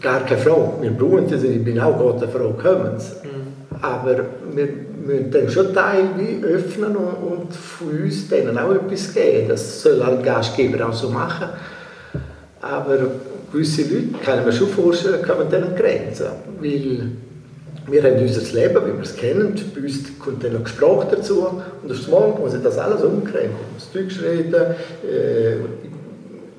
[0.00, 0.72] gar keine Frage.
[0.80, 3.78] Wir brauchen das, ich bin auch Gott eine Frage, kommen mhm.
[3.80, 4.16] Aber
[4.54, 4.68] wir
[5.04, 9.48] müssen dann schon Teil wie öffnen und, und von uns denen auch etwas geben.
[9.48, 11.48] Das soll ein Gastgeber auch so machen.
[12.60, 12.98] Aber
[13.52, 16.26] gewisse Leute, kann mir schon vorstellen, kommen dann Grenzen.
[16.60, 17.10] Weil
[17.90, 21.48] wir haben unser Leben, wie wir es kennen, bei uns kommt dann noch Gespräch dazu
[21.82, 23.54] und auf Mal muss ich das alles umkrempeln.
[23.72, 25.54] Muss Deutsch reden, äh,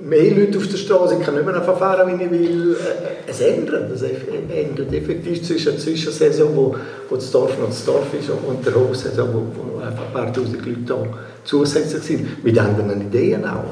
[0.02, 2.74] mehr Leute auf der Straße, ich kann nicht mehr verfahren, wie ich will.
[2.74, 6.76] Äh, es ändert, es ändert effektiv zwischen der Zwischensaison, wo,
[7.10, 10.34] wo das Dorf noch das Dorf ist, und der Hochsaison, wo, wo einfach ein paar
[10.34, 10.96] tausend Leute
[11.44, 13.64] zusätzlich sind, mit anderen Ideen auch.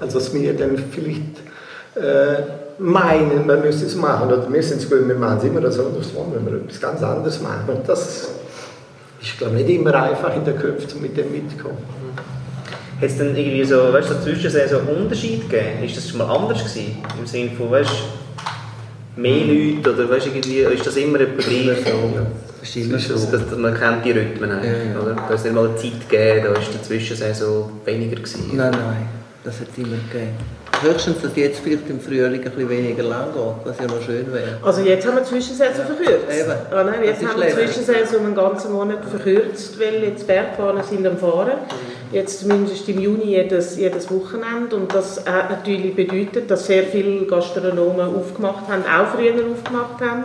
[0.00, 1.22] Also dass wir dann vielleicht
[1.94, 2.42] äh,
[2.78, 5.78] meinen, man müsste es machen, oder wir sind es gut, wir machen es immer das
[5.78, 7.68] anders, wenn wir etwas ganz anderes machen.
[7.68, 8.28] Und das
[9.22, 12.05] ist, glaube ich, nicht immer einfach in den Köpfen, mit dem mitzukommen.
[13.00, 15.84] Hat es dann irgendwie so, weißt du, so Zwischensaison Unterschied gegeben?
[15.84, 16.96] Ist das schon mal anders gewesen?
[17.18, 21.84] Im Sinne von, weißt du, mehr Leute oder weißt, irgendwie, ist das immer etwas gleich?
[22.60, 23.14] Das ist immer so.
[23.30, 25.00] Das, man kennt die Rhythmen ja, ja.
[25.00, 25.14] oder?
[25.28, 28.50] Da ist nicht mal eine Zeit gegeben, da war die Zwischensaison weniger gewesen.
[28.54, 29.08] Nein, nein,
[29.44, 30.34] das hat es immer gegeben.
[30.82, 34.30] Höchstens, dass jetzt vielleicht im Frühling ein bisschen weniger lang geht, was ja noch schön
[34.30, 34.58] wäre.
[34.62, 35.84] Also jetzt haben wir die Zwischensaison ja.
[35.84, 36.26] verkürzt.
[36.30, 36.52] Eben.
[36.70, 41.06] Ah, nein, jetzt haben wir die Zwischensaison einen ganzen Monat verkürzt, weil jetzt Bergbahnen sind
[41.06, 41.52] am Fahren.
[42.12, 44.76] Jetzt zumindest im Juni jedes, jedes Wochenende.
[44.76, 50.24] Und das hat natürlich bedeutet, dass sehr viele Gastronomen aufgemacht haben, auch früher aufgemacht haben.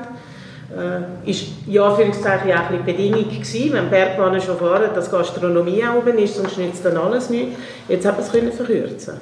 [0.71, 5.97] Äh, ist ja Anführungszeichen auch ein Bedingung gewesen, wenn Bergbahnen schon fahren, dass Gastronomie auch
[5.97, 7.59] oben ist, sonst nützt dann alles nichts.
[7.89, 9.15] Jetzt hat man es können verkürzen.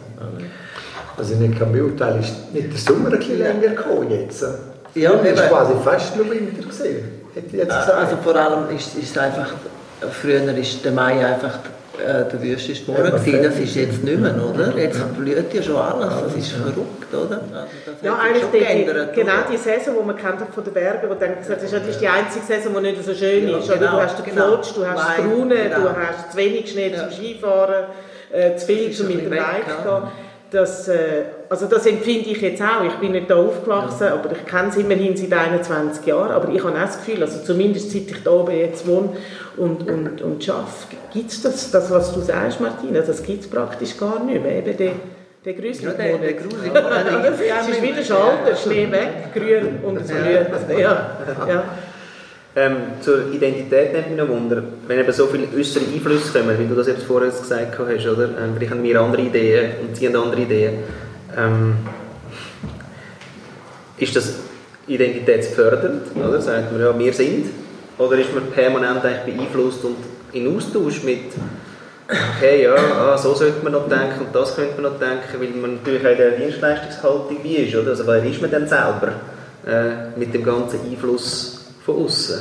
[1.18, 4.46] Also ich kann beurteilen, ist nicht der Sommer ein bisschen länger gekommen jetzt?
[4.94, 7.04] Ja, das war quasi fast nur Winter gesehen.
[7.68, 9.54] Also vor allem ist es einfach,
[10.12, 11.60] früher ist der Mai einfach
[12.06, 12.40] äh, der
[12.88, 14.78] Monat ja, das ist jetzt nicht mehr, oder?
[14.78, 17.42] Jetzt blüht ja schon alles, das ist verrückt, oder?
[17.42, 21.14] Also ja, eigentlich die, geändert, genau die Saison, die man kennt von den Bergen, wo
[21.14, 23.68] dann gesagt das ist die einzige Saison, die nicht so schön ist.
[23.68, 24.48] Genau, du hast den genau.
[24.48, 25.90] Flutsch, du hast Nein, Brunnen, genau.
[25.90, 27.10] du hast zu wenig Schnee ja.
[27.10, 27.86] zum Skifahren,
[28.32, 32.62] äh, zu viel zum mit dem Bike gehen das, äh, also das empfinde ich jetzt
[32.62, 32.84] auch.
[32.84, 34.14] Ich bin nicht da aufgewachsen, ja.
[34.14, 36.32] aber ich kenne es immerhin seit 21 Jahren.
[36.32, 39.10] Aber ich habe auch das Gefühl, also zumindest seit ich da oben jetzt wohne
[39.58, 43.50] und, und, und arbeite, gibt es das, das, was du sagst, Martina, das gibt es
[43.50, 44.58] praktisch gar nicht mehr.
[44.58, 44.92] Eben der,
[45.46, 46.14] der Gruselig ja, der,
[47.70, 50.80] ist wieder Schalter, Schnee weg, grün und es blüht.
[50.80, 51.18] Ja.
[51.48, 51.64] Ja.
[52.56, 56.66] Ähm, zur Identität nimmt mich noch Wunder, wenn eben so viele äußere Einflüsse kommen, wie
[56.66, 58.24] du das jetzt vorher gesagt hast, oder?
[58.24, 60.80] Ähm, vielleicht haben wir andere Ideen und sie haben andere Ideen.
[61.38, 61.76] Ähm,
[63.98, 64.40] ist das
[64.88, 66.42] identitätsfördernd, oder?
[66.42, 67.48] Sagt man, ja, wir sind?
[68.00, 69.98] Oder ist man permanent eigentlich beeinflusst und
[70.34, 71.34] in Austausch mit
[72.10, 75.50] okay, ja, ah, so sollte man noch denken und das könnte man noch denken, weil
[75.50, 77.92] man natürlich auch in der Dienstleistungshaltung wie ist, oder?
[77.92, 79.14] Also wer ist man denn selber
[79.68, 81.59] äh, mit dem ganzen Einfluss
[81.94, 82.40] von außen.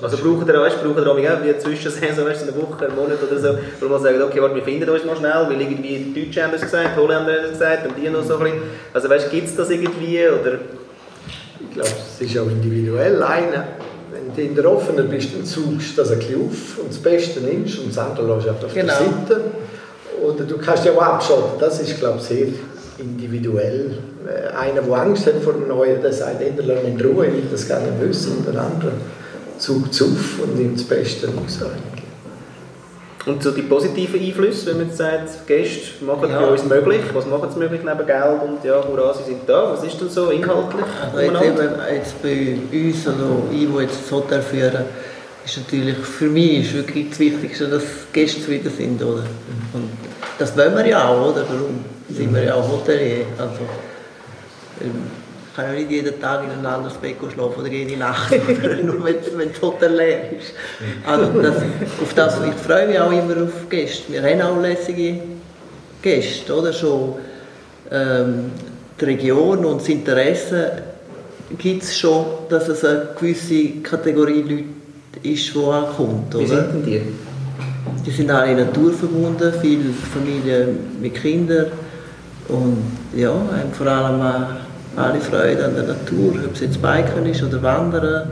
[0.00, 3.40] Also brauchen ihr, weißt, brauchen ihr auch wie Zwischensaison, weißt, eine Woche, einen Monat oder
[3.40, 6.44] so, wo man sagt, okay, warte, wir finden uns mal schnell, weil irgendwie die Deutschen
[6.44, 8.62] haben es gesagt, die Holländer haben es gesagt und die noch so ein bisschen.
[8.92, 10.58] Also weißt, gibt es das irgendwie, oder?
[11.58, 13.22] Ich glaube, es ist auch individuell.
[13.24, 13.64] Einer,
[14.12, 16.98] wenn du in der offenen bist, dann suchst du das ein bisschen auf und das
[16.98, 18.86] Beste nimmst und das andere lässt auf genau.
[18.86, 19.40] der Seite.
[20.22, 22.46] Oder du kannst ja auch abschalten, das ist, glaube ich, sehr
[23.02, 23.98] individuell.
[24.26, 27.48] Äh, einer, der Angst hat vor dem Neuen, der sagt, entweder in Ruhe, ich will
[27.50, 28.92] das gerne wissen, und der andere
[29.58, 31.60] zuckt es auf und nimmt das Beste raus.
[33.24, 36.40] Und so die positiven Einflüsse, wenn man jetzt sagt, Gäste machen ja.
[36.40, 39.72] für uns möglich, was machen sie möglich neben Geld und ja, hurra, sie sind da,
[39.72, 40.84] was ist denn so inhaltlich?
[41.00, 44.84] Also jetzt, eben, jetzt bei uns, also ich, der jetzt das Hotel führe,
[45.44, 49.22] ist natürlich für mich ist wirklich das Wichtigste, dass Gäste zufrieden sind, oder?
[49.72, 49.90] Und
[50.38, 51.42] das wollen wir ja auch, oder?
[51.42, 53.26] Darum sind wir ja auch Hotelier.
[53.38, 53.60] Also,
[54.80, 55.10] ähm,
[55.52, 58.32] ich kann ja nicht jeden Tag in ein anderes Bett schlafen oder jede Nacht,
[58.84, 60.54] nur wenn, wenn das Hotel leer ist.
[61.06, 61.56] Also das,
[62.00, 64.12] auf das, ich freue mich auch immer auf Gäste.
[64.14, 65.18] Wir haben auch lässige
[66.00, 66.72] Gäste, oder?
[66.72, 67.16] Schon
[67.90, 68.50] ähm,
[68.98, 70.72] die Region und das Interesse
[71.58, 76.34] gibt es schon, dass es eine gewisse Kategorie Leute ist, die ankommt.
[76.34, 76.44] Oder?
[76.44, 77.02] Wie sind denn die?
[78.06, 81.66] Die sind alle naturverbunden, viele Familien mit Kindern
[82.52, 82.76] und
[83.14, 84.20] ja, haben vor allem
[84.96, 88.28] alle Freude an der Natur, ob es jetzt Biken ist oder Wandern.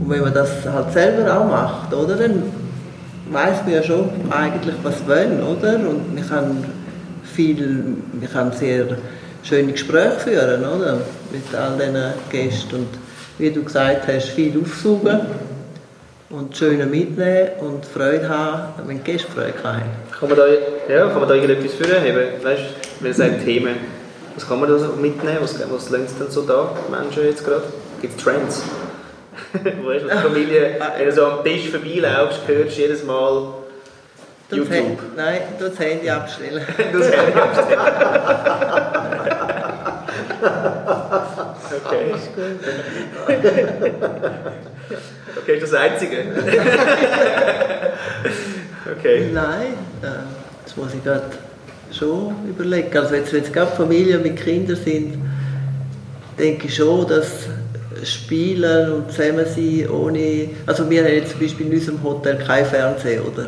[0.00, 2.42] Und wenn man das halt selber auch macht, oder, dann
[3.30, 5.74] weiß man ja schon eigentlich, was wir wollen, oder?
[5.74, 6.64] Und man kann
[7.22, 8.86] viel, man kann sehr
[9.42, 10.98] schöne Gespräche führen, oder?
[11.30, 11.96] Mit all diesen
[12.30, 12.88] Gästen und
[13.38, 15.20] wie du gesagt hast, viel aufsaugen
[16.30, 19.82] und schöne mitnehmen und Freude haben, wenn die Gäste Freude haben.
[20.18, 20.44] Kann man da,
[20.92, 22.02] ja, kann man da irgendetwas führen?
[22.42, 22.62] Weißt
[23.10, 23.76] es sagt Themen,
[24.34, 25.38] Was kann man da so mitnehmen?
[25.40, 27.64] Was, was sie denn so da, die Menschen jetzt gerade?
[28.00, 28.62] Gibt es Trends?
[29.52, 33.54] weißt du, als Familie, wenn du so am Tisch vorbeilaufst, hörst du jedes Mal
[34.48, 34.74] Das YouTube.
[34.74, 36.66] Handy, nein, du das Handy abstellen.
[36.92, 37.80] Das ich abstellen.
[41.74, 42.14] Okay.
[45.36, 46.24] Okay, ist das Einzige?
[48.98, 49.30] Okay.
[49.32, 50.06] Nein, äh,
[50.62, 51.24] das muss ich gerade
[51.92, 52.96] schon überlegen.
[52.96, 55.14] Also jetzt, wenn es gerade Familien mit Kindern sind,
[56.38, 57.26] denke ich schon, dass
[58.02, 60.48] Spielen und zusammen sein ohne...
[60.66, 63.46] Also wir haben jetzt zum Beispiel in unserem Hotel kein Fernsehen, oder?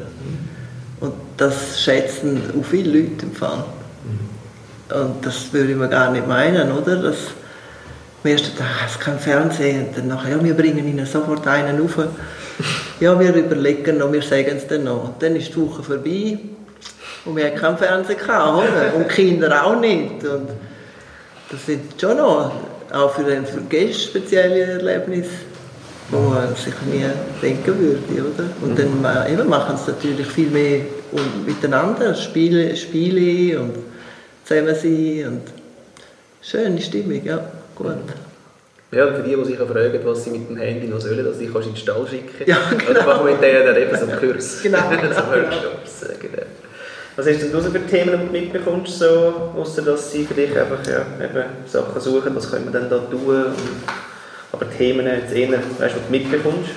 [1.01, 3.65] Und das schätzen auch viele Leute im Fall.
[4.95, 6.97] Und das würde ich mir gar nicht meinen, oder?
[6.97, 7.17] Dass
[8.23, 11.81] am ersten Tag, es kein Fernsehen, und dann nachher, ja, wir bringen ihnen sofort einen
[11.81, 11.99] rauf.
[12.99, 15.05] Ja, wir überlegen noch, wir sagen es dann noch.
[15.05, 16.39] Und dann ist die Woche vorbei
[17.27, 18.95] und wir haben keinen Fernsehen gehabt, oder?
[18.95, 20.25] Und Kinder auch nicht.
[20.25, 20.49] Und
[21.51, 22.53] das sind schon noch,
[22.93, 25.31] auch für, den- Gäste spezielle Erlebnisse,
[26.11, 27.05] wo man sich nie
[27.43, 28.45] denken würde, oder?
[28.63, 30.81] Und dann eben machen sie natürlich viel mehr
[31.13, 33.75] und miteinander, Spiele, Spiele und
[34.45, 35.43] zusammen sein und
[36.43, 37.41] schöne Stimmung, ja,
[37.75, 37.87] gut.
[38.93, 41.41] Ja, und für die, die sich fragen, was sie mit dem Handy noch sollen, also
[41.41, 42.49] die kannst in den Stall schicken.
[42.49, 42.57] Ja,
[42.89, 44.63] Oder machen wir mit denen dann eben so einen Kurs.
[44.63, 46.03] Genau, so genau, Workshops.
[46.05, 46.43] äh, Genau.
[47.17, 50.87] Was hast denn du so für Themen, mitbekommst, so, ausser dass sie für dich einfach
[50.87, 53.47] ja, eben Sachen suchen, was können wir denn da tun?
[54.53, 56.71] Aber Themen jetzt eher, weißt du, was du mitbekommst?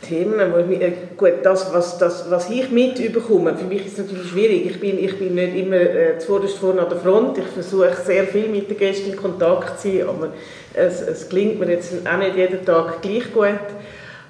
[0.00, 3.98] Themen, wo ich, mich- äh, gut, das, was, das, was ich mitbekomme, für mich ist
[3.98, 4.66] es natürlich schwierig.
[4.66, 7.38] Ich bin, ich bin nicht immer äh, zuvorderst vorne an der Front.
[7.38, 10.28] Ich versuche sehr viel mit den Gästen in Kontakt zu sein, aber
[10.72, 13.48] es, es gelingt mir jetzt auch nicht jeden Tag gleich gut.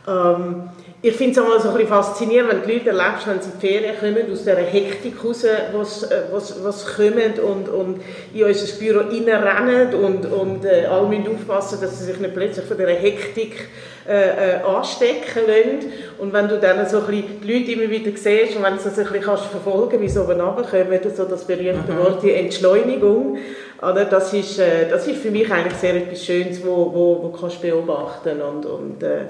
[0.09, 0.71] Ähm,
[1.07, 3.51] ich finde es auch mal so ein bisschen faszinierend, wenn die Leute erlebst, wenn sie
[3.51, 8.01] in die Ferien kommen, aus dieser Hektik raus, was, äh, was, was kommen und, und
[8.35, 12.67] in unser Büro reinrennen und, und äh, alle müssen aufpassen, dass sie sich nicht plötzlich
[12.67, 13.69] von dieser Hektik
[14.09, 15.93] äh, äh, anstecken lassen.
[16.19, 18.83] Und wenn du dann so ein bisschen die Leute immer wieder siehst und wenn du
[18.83, 23.39] das ein bisschen kannst verfolgen wie sie oben runterkommen, so das berühmte Wort, die Entschleunigung,
[23.81, 24.07] oder?
[24.07, 27.63] Das, ist, äh, das ist für mich eigentlich sehr etwas Schönes, wo, wo, wo kannst
[27.63, 29.27] du beobachten und, und äh,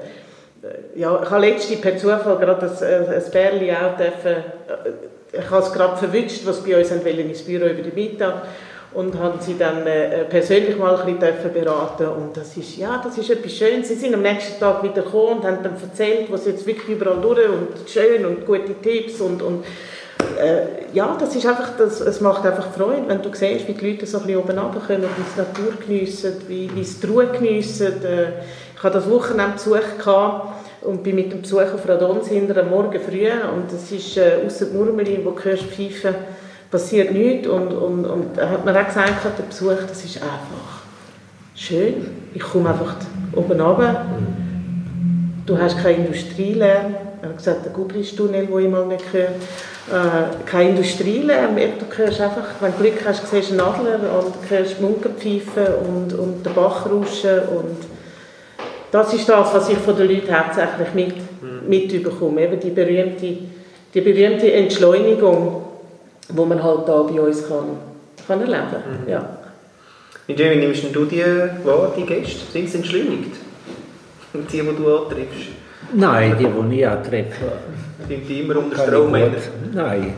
[0.95, 5.63] ja, ich habe letztens per Zufall gerade ein, ein Bärli auch dürfen, äh, ich habe
[5.63, 8.43] es gerade verwünscht, was bei uns wollen, ins Büro über den Mittag
[8.95, 13.19] und haben sie dann äh, persönlich mal ein bisschen beraten und das ist, ja, das
[13.19, 13.89] ist etwas Schönes.
[13.89, 17.21] Sie sind am nächsten Tag wieder gekommen und haben dann erzählt, was jetzt wirklich überall
[17.21, 19.65] durch und schön und gute Tipps und, und
[20.41, 23.91] äh, ja, das ist einfach, das, es macht einfach Freude, wenn du siehst, wie die
[23.91, 27.07] Leute so ein bisschen oben runterkommen, wie sie die Natur geniessen, wie, wie sie die
[27.07, 28.03] Ruhe geniessen.
[28.03, 28.33] Äh,
[28.77, 29.81] ich hatte das Wochenende Besuch
[30.83, 33.27] und bin mit dem Besuch auf Radons hinter am Morgen früh.
[33.27, 36.15] Und es ist äh, ausser Murmeli, wo du hörst pfeifen,
[36.71, 37.49] passiert nichts.
[37.49, 40.83] Und, und, und hat mir auch gesagt, der Besuch, das ist einfach
[41.55, 42.07] schön.
[42.35, 42.97] Ich komme einfach
[43.35, 44.05] oben runter,
[45.47, 49.31] du hast keine Industrielärm, er hat gesagt, der Gubristunnel, den ich mal nicht gehört.
[49.91, 54.35] Äh, kein Industrielärm, du hörst einfach, wenn du Glück hast, siehst du einen Adler und
[54.51, 57.96] hörst die Munken pfeifen und, und den Bach rauschen und
[58.91, 61.15] das ist das, was ich von den Leuten hauptsächlich mit,
[61.69, 63.37] mitbekomme, eben die berühmte,
[63.95, 65.63] die berühmte Entschleunigung,
[66.29, 67.65] die man halt da bei uns kann,
[68.27, 68.83] kann erleben kann.
[69.09, 69.39] Ja.
[70.27, 71.23] Wie Jamie, nimmst du die
[71.65, 72.51] wahr, die Gäste?
[72.53, 73.37] Sind sie entschleunigt?
[74.35, 75.49] Und die, die du antriffst?
[75.93, 77.45] Nein, die, die ich antreffe,
[78.09, 79.13] Sind die immer unter Strom?
[79.73, 80.15] Nein.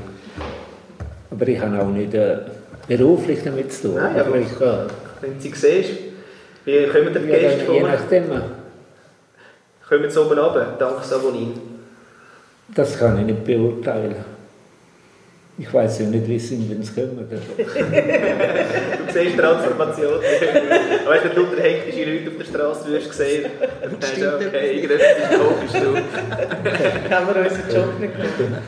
[1.31, 2.39] Aber ich habe auch nicht äh,
[2.89, 3.97] beruflich damit zu tun.
[3.97, 4.87] Nein, aber- aber ich kann,
[5.21, 5.91] Wenn du sie siehst,
[6.65, 7.89] wie kommen die ja, Gäste je vor?
[7.89, 8.25] nachdem,
[9.89, 11.79] Kommen sie oben runter, dank Savonin?
[12.75, 14.17] das kann ich nicht beurteilen.
[15.61, 17.29] Ich weiß ja nicht, wie sie sind, wenn sie kommen.
[17.29, 17.37] Du
[19.13, 20.21] siehst Transformation.
[21.07, 24.37] Weißt du, wenn du lauter hektische Leute auf der Straße würdest sehen, dann denkst du,
[24.37, 25.73] okay, irgendetwas ist komisch.
[25.73, 27.11] Du.
[27.11, 28.63] Haben wir unseren Job nicht gemacht.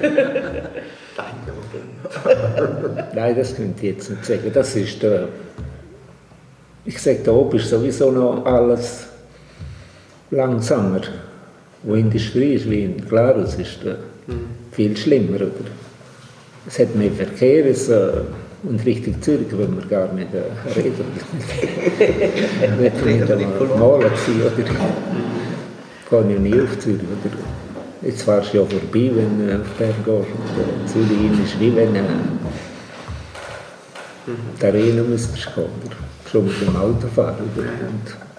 [3.14, 4.50] Nein, das könnte ich jetzt nicht sagen.
[4.52, 5.28] Das ist der.
[6.84, 9.06] Ich sage, da oben ist sowieso noch alles
[10.30, 11.02] langsamer.
[11.82, 13.94] Wo Industrie ist wie in Glarus, ist äh,
[14.72, 15.36] viel schlimmer.
[15.36, 15.70] Oder?
[16.66, 18.10] Es hat mehr Verkehr es, äh,
[18.62, 21.04] und Richtung Zürich wollen wir gar nicht äh, reden.
[22.80, 24.58] Nicht einmal malen sein, oder?
[24.58, 27.00] Ich gehe ja nie auf Zürich.
[27.00, 27.36] Oder?
[28.02, 30.28] Jetzt fahrst du ja vorbei, wenn du auf Bern gehst.
[30.36, 32.00] Und, äh, Zürich ist wie wenn äh,
[34.60, 35.96] die Arena müsstest du gehen, oder?
[36.30, 37.36] Schon mit dem Auto fahren.
[37.56, 37.62] Oder?
[37.62, 38.29] Und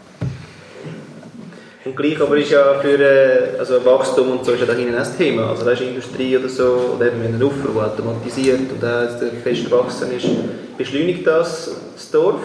[1.84, 4.94] Und gleich aber ist ja für äh, also Wachstum und so ist ja da hinten
[4.94, 5.50] auch das Thema.
[5.50, 9.66] Also da ist Industrie oder so, oder eben ein Ufer, der automatisiert und auch fest
[9.66, 10.28] gewachsen ist,
[10.78, 12.42] beschleunigt das das Dorf?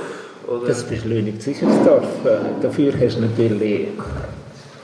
[0.46, 0.68] Oder?
[0.68, 2.24] Das beschleunigt sicher das Dorf.
[2.24, 3.88] Äh, Dafür hast du natürlich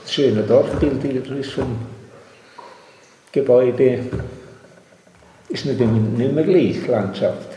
[0.03, 1.01] das schöne Dorfbild
[1.47, 1.77] vom
[3.31, 3.99] Gebäude.
[5.49, 7.52] Ist nicht, nicht mehr gleich, Landschaft.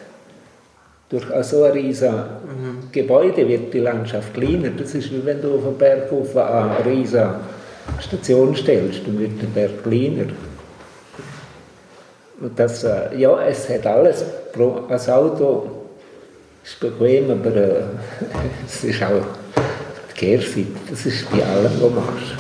[1.09, 2.15] Durch so ein riesiges
[2.91, 4.71] Gebäude wird die Landschaft kleiner.
[4.71, 7.35] Das ist wie wenn du auf einen Berg auf eine riesige
[8.01, 10.33] Station stellst, dann wird der Berg kleiner.
[12.41, 14.25] Und das, äh, ja, es hat alles.
[14.55, 15.71] Ein Auto
[16.65, 17.83] ist bequem, aber äh,
[18.67, 19.25] es ist auch
[20.11, 20.67] die Kehrseite.
[20.91, 22.35] Das ist bei allem, was du machst.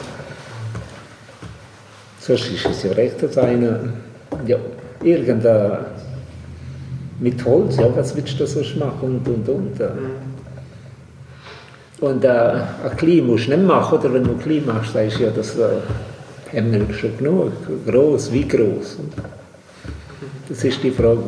[2.20, 3.78] Sonst ist es ja recht, dass einer,
[4.46, 4.58] ja,
[5.02, 5.86] irgendein,
[7.18, 9.80] mit Holz, ja, was willst du sonst machen und, und, und.
[9.80, 9.88] Äh.
[11.98, 15.18] Und äh, ein Klein musst du nicht machen, oder wenn du ein Klein machst, sagst
[15.18, 15.80] du ja, das äh,
[16.54, 17.52] haben wir schon genug,
[17.86, 18.98] groß, wie groß.
[20.48, 21.22] Das ist die Frage,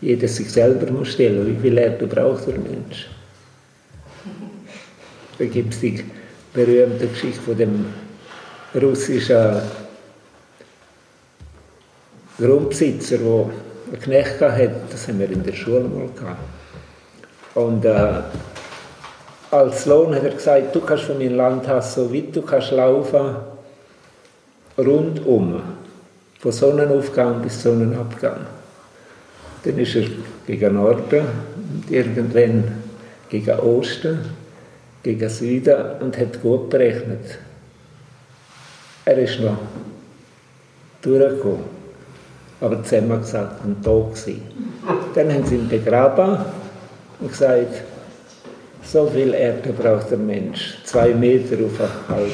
[0.00, 3.08] die jeder sich selber muss stellen Wie viel Erde braucht der Mensch?
[5.38, 6.04] Da gibt es die
[6.52, 7.84] berühmte Geschichte von dem
[8.74, 9.60] russischen
[12.38, 13.50] Grundbesitzer, der
[13.90, 14.72] einen Knecht hatte.
[14.90, 16.40] Das haben wir in der Schule mal gehabt.
[17.54, 18.22] Und äh,
[19.50, 23.36] als Lohn hat er gesagt, du kannst von meinem Landhaus so weit du kannst laufen,
[24.78, 25.62] rundum.
[26.38, 28.46] Von Sonnenaufgang bis Sonnenabgang.
[29.62, 30.04] Dann ist er
[30.46, 32.64] gegen Norden und irgendwann
[33.28, 34.20] gegen Osten,
[35.02, 37.38] gegen Süden und hat gut berechnet.
[39.04, 39.58] Er ist noch
[41.02, 41.79] durchgekommen.
[42.60, 44.42] Aber zusammen gesagt, ein Tag gewesen.
[45.14, 46.38] Dann haben sie ihn begraben
[47.20, 47.82] und gesagt,
[48.82, 50.78] so viel Erde braucht der Mensch.
[50.84, 52.32] Zwei Meter auf eine halbe.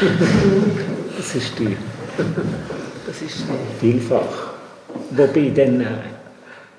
[1.16, 1.76] Das ist die
[3.14, 3.44] das ist
[3.80, 4.54] vielfach.
[5.10, 5.86] Wobei, dann, äh,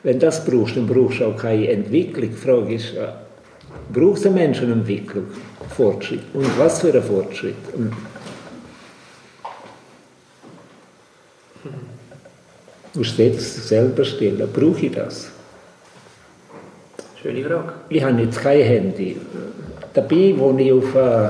[0.04, 2.30] wenn das brauchst, dann brauchst du auch keine Entwicklung.
[2.30, 3.08] Die Frage ist, äh,
[3.94, 5.26] braucht ein Mensch eine Entwicklung,
[5.76, 6.22] Fortschritt?
[6.34, 7.56] Und was für ein Fortschritt?
[7.74, 7.94] Und
[12.96, 14.48] Du das selber stellen.
[14.54, 15.30] Brauche ich das?
[17.22, 17.74] Schöne Frage.
[17.90, 19.18] Ich habe jetzt kein Handy.
[19.94, 21.30] Dabei, als ich auf äh,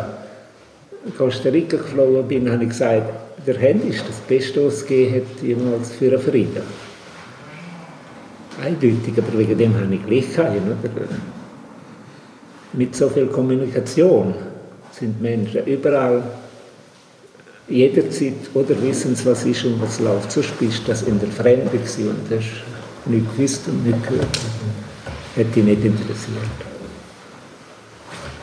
[1.18, 3.12] Costa Rica geflogen bin, habe ich gesagt,
[3.48, 6.62] der Handy ist das Beste, was es gegeben hat jemals für einen Frieden.
[8.64, 10.78] Eindeutig, aber wegen dem habe ich gleich keinen.
[12.74, 14.36] Mit so viel Kommunikation
[14.92, 16.22] sind Menschen überall
[17.68, 20.32] jederzeit oder wissen sie, was ist und was läuft.
[20.32, 22.48] Sonst bist du das in der Fremde gewesen und hast
[23.06, 24.28] nicht gewusst und nicht gehört.
[25.36, 26.38] Hätte dich nicht interessiert.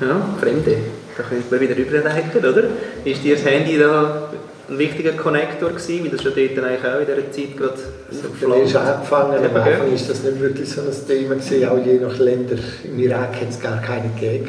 [0.01, 0.77] Ja, Fremde.
[1.17, 2.65] Da könnte man wieder überleiten, oder?
[3.05, 4.31] Ist dir das Handy da
[4.69, 7.75] ein wichtiger Connector gewesen, weil das schon dort eigentlich auch in dieser Zeit gerade
[8.11, 11.99] also, ist angefangen, am Anfang ist das nicht wirklich so ein Thema gewesen, auch je
[12.01, 12.59] nach Ländern.
[12.85, 14.47] Im Irak hat es gar keine gegeben,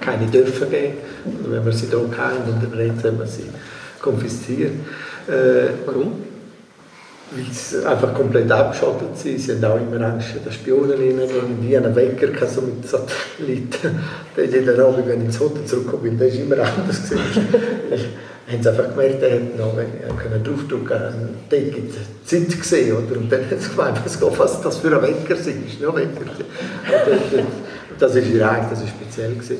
[0.00, 0.94] keine dürfen geben.
[1.24, 3.44] Und wenn wir sie da hatten, dann haben wir sie
[4.02, 4.72] konfisziert.
[5.28, 6.12] Äh, Warum?
[7.30, 9.40] Weil sie einfach komplett abgeschottet sind.
[9.40, 11.28] Sie haben auch immer Angst, dass Spionen ihnen
[11.62, 14.00] wie einen Wecker so mit Satelliten.
[14.36, 17.48] Jeden Abend, wenn ich ins Hotel zurückkomme, weil das ist immer anders gewesen.
[18.52, 19.74] haben sie einfach gemerkt, er hat noch
[20.16, 21.82] können draufdrücken einen Decke
[22.24, 22.96] Zeit gesehen.
[22.96, 23.16] Oder?
[23.16, 25.80] Und dann hat sie gemeint, was das für ein Wecker ist.
[25.80, 26.26] Noch Wecker.
[27.98, 29.32] das ist Irak, das war speziell.
[29.32, 29.58] Gewesen.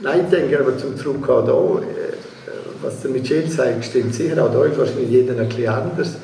[0.00, 2.25] Nein, ich denke aber zum Zurückkommen hier, äh,
[2.82, 4.42] was der Michel sagt, stimmt sicher.
[4.42, 6.16] Auch ist wahrscheinlich jeder ein bisschen anders.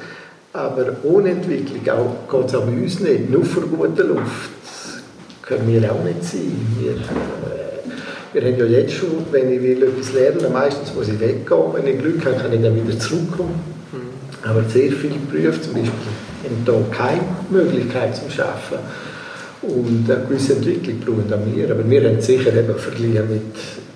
[0.52, 3.30] Aber ohne Entwicklung geht es auch bei uns nicht.
[3.30, 4.50] Nur für gute Luft
[5.42, 6.52] können wir auch nicht sein.
[6.78, 7.72] Wir, äh,
[8.32, 11.72] wir haben ja jetzt schon, wenn ich will etwas lernen meistens muss ich weggehen.
[11.72, 13.60] Wenn ich Glück habe, kann ich dann wieder zurückkommen.
[13.92, 14.48] Mhm.
[14.48, 15.90] Aber sehr viele Berufe zum Beispiel
[16.44, 18.84] haben hier keine Möglichkeit zum Arbeiten.
[19.62, 21.70] Und eine gewisse Entwicklung brauchen auch wir.
[21.70, 23.54] Aber wir haben sicher eben verglichen mit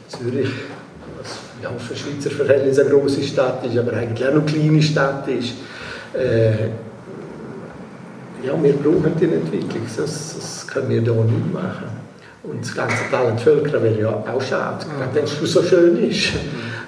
[0.09, 0.49] Zürich,
[1.63, 5.55] ja, für Schweizer Verhältnisse eine große Stadt ist, aber eigentlich auch eine kleine Stadt ist.
[6.15, 6.69] Äh,
[8.47, 11.97] ja, wir brauchen die Entwicklung, das, das können wir hier nicht machen.
[12.43, 16.29] Und das ganze Talent Völker wäre ja auch schade, gerade wenn es so schön ist.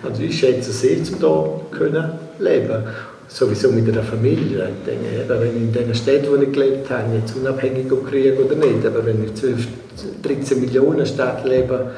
[0.02, 2.84] Also ich schätze es sehr, um hier können leben
[3.30, 4.70] Sowieso mit einer Familie.
[4.70, 8.08] Ich denke, eben, wenn ich in den Städten, wo ich gelebt habe, jetzt unabhängig ob
[8.08, 9.66] Krieg oder nicht, aber wenn ich 12,
[10.22, 11.90] 13 Millionen Stadt lebe,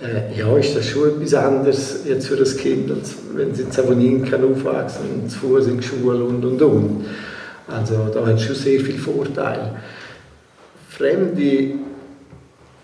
[0.00, 3.70] äh, ja, ist das schon etwas anderes jetzt für ein Kind, als wenn sie in
[3.70, 7.04] Savonin kann aufwachsen, zu Fuß in die Schule und und und.
[7.68, 9.76] Also da hat es schon sehr viele Vorteile.
[10.88, 11.74] Fremde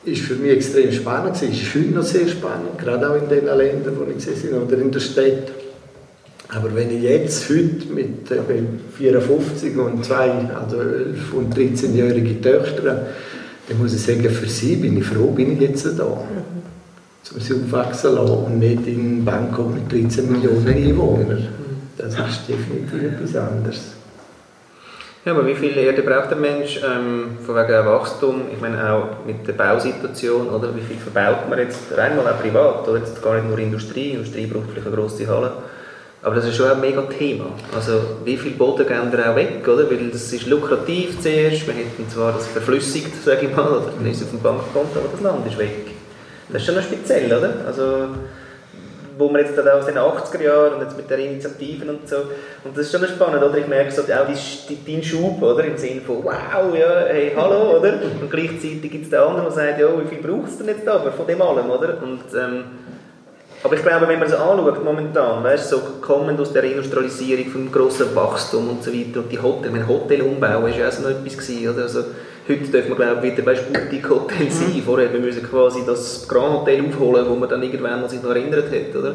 [0.05, 1.37] ist für mich extrem spannend.
[1.37, 4.63] Es ist heute noch sehr spannend, gerade auch in den Ländern, wo ich gesehen bin,
[4.63, 5.53] oder in der Stadt.
[6.51, 8.39] Aber wenn ich jetzt heute mit äh,
[8.97, 13.07] 54 und zwei, also 11 und 13-jährige Töchter
[13.69, 16.25] dann muss ich sagen, für sie bin ich froh, bin ich jetzt da.
[17.31, 17.37] Mhm.
[17.37, 21.49] Um sie aufwachsen lassen und nicht in Bangkok mit 13 Millionen Einwohnern.
[21.97, 23.99] Das ist definitiv etwas anderes.
[25.25, 28.43] Ja, aber wie viel Erde braucht der Mensch ähm, von wegen Wachstum?
[28.53, 30.75] Ich meine auch mit der Bausituation, oder?
[30.75, 32.89] Wie viel verbaut man jetzt rein mal auch privat?
[32.89, 35.53] Oder jetzt gar nicht nur Industrie, Industrie braucht vielleicht eine grosse Halle.
[36.23, 37.47] Aber das ist schon ein mega Thema.
[37.75, 39.91] Also wie viel Boden gehen da auch weg, oder?
[39.91, 44.07] Weil das ist lukrativ zuerst, wir hätten zwar das verflüssigt, sage ich mal, oder dann
[44.11, 45.88] ist es auf dem Bankkonto, aber das Land ist weg.
[46.51, 47.53] Das ist schon noch speziell, oder?
[47.67, 48.09] Also
[49.19, 52.17] wo man jetzt aus den 80er Jahren und jetzt mit den Initiativen und so,
[52.65, 53.59] und das ist schon spannend, oder?
[53.59, 55.65] Ich merke so auch deinen Schub, oder?
[55.65, 57.95] Im Sinne von, wow, ja, hey, hallo, oder?
[57.95, 60.87] Und gleichzeitig gibt es den anderen, der sagt, ja, wie viel braucht es denn jetzt
[60.87, 62.01] aber von dem allem, oder?
[62.01, 62.65] Und, ähm,
[63.65, 67.73] aber ich glaube, wenn man es anschaut, momentan, weißt, so kommend aus der Industrialisierung, vom
[67.73, 71.11] grossen Wachstum und so weiter, und die Hotel, mein Hotelumbau war ja auch so noch
[71.11, 71.83] etwas gewesen, oder?
[71.83, 72.05] Also,
[72.49, 74.75] heute dürfen wir, glaube ich, wieder bei Sputik Hotel sein.
[74.75, 74.83] Mhm.
[74.83, 78.67] Vorher wir müssen quasi das Grand Hotel aufholen, wo man dann irgendwann sich noch erinnert
[78.71, 79.15] hat, oder?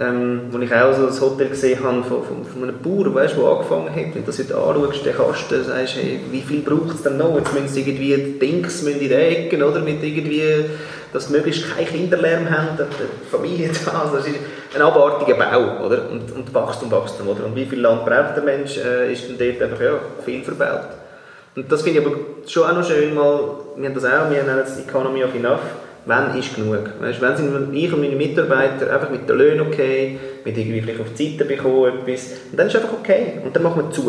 [0.00, 3.36] Ähm, wo ich auch so das Hotel gesehen habe von, von, von einem Bauer, weißt,
[3.36, 6.94] der angefangen hat, wenn du das heute anschaust, den Kasten, sagst hey, wie viel braucht
[6.94, 7.36] es denn noch?
[7.36, 10.66] Jetzt müssen sie irgendwie Dings müssen in den Ecken, oder, mit irgendwie
[11.12, 14.36] dass möglichst kein Kinderlärm haben, die Familie da, also das ist
[14.74, 16.10] ein abartiger Bau, oder?
[16.10, 17.46] Und, und Wachstum, Wachstum, oder?
[17.46, 21.07] Und wie viel Land braucht der Mensch, äh, ist dann dort einfach, ja, viel verbaut.
[21.58, 23.40] Und das finde ich aber schon auch noch schön, mal,
[23.76, 25.58] wir haben das auch, wir nennen es Economy of Enough,
[26.06, 26.84] wann ist genug?
[27.00, 31.00] Weißt, wenn sind ich und meine Mitarbeiter einfach mit den Löhnen okay, mit irgendwie vielleicht
[31.00, 33.40] auf die Seite bekommen, etwas, und dann ist es einfach okay.
[33.44, 34.08] Und dann machen wir zu.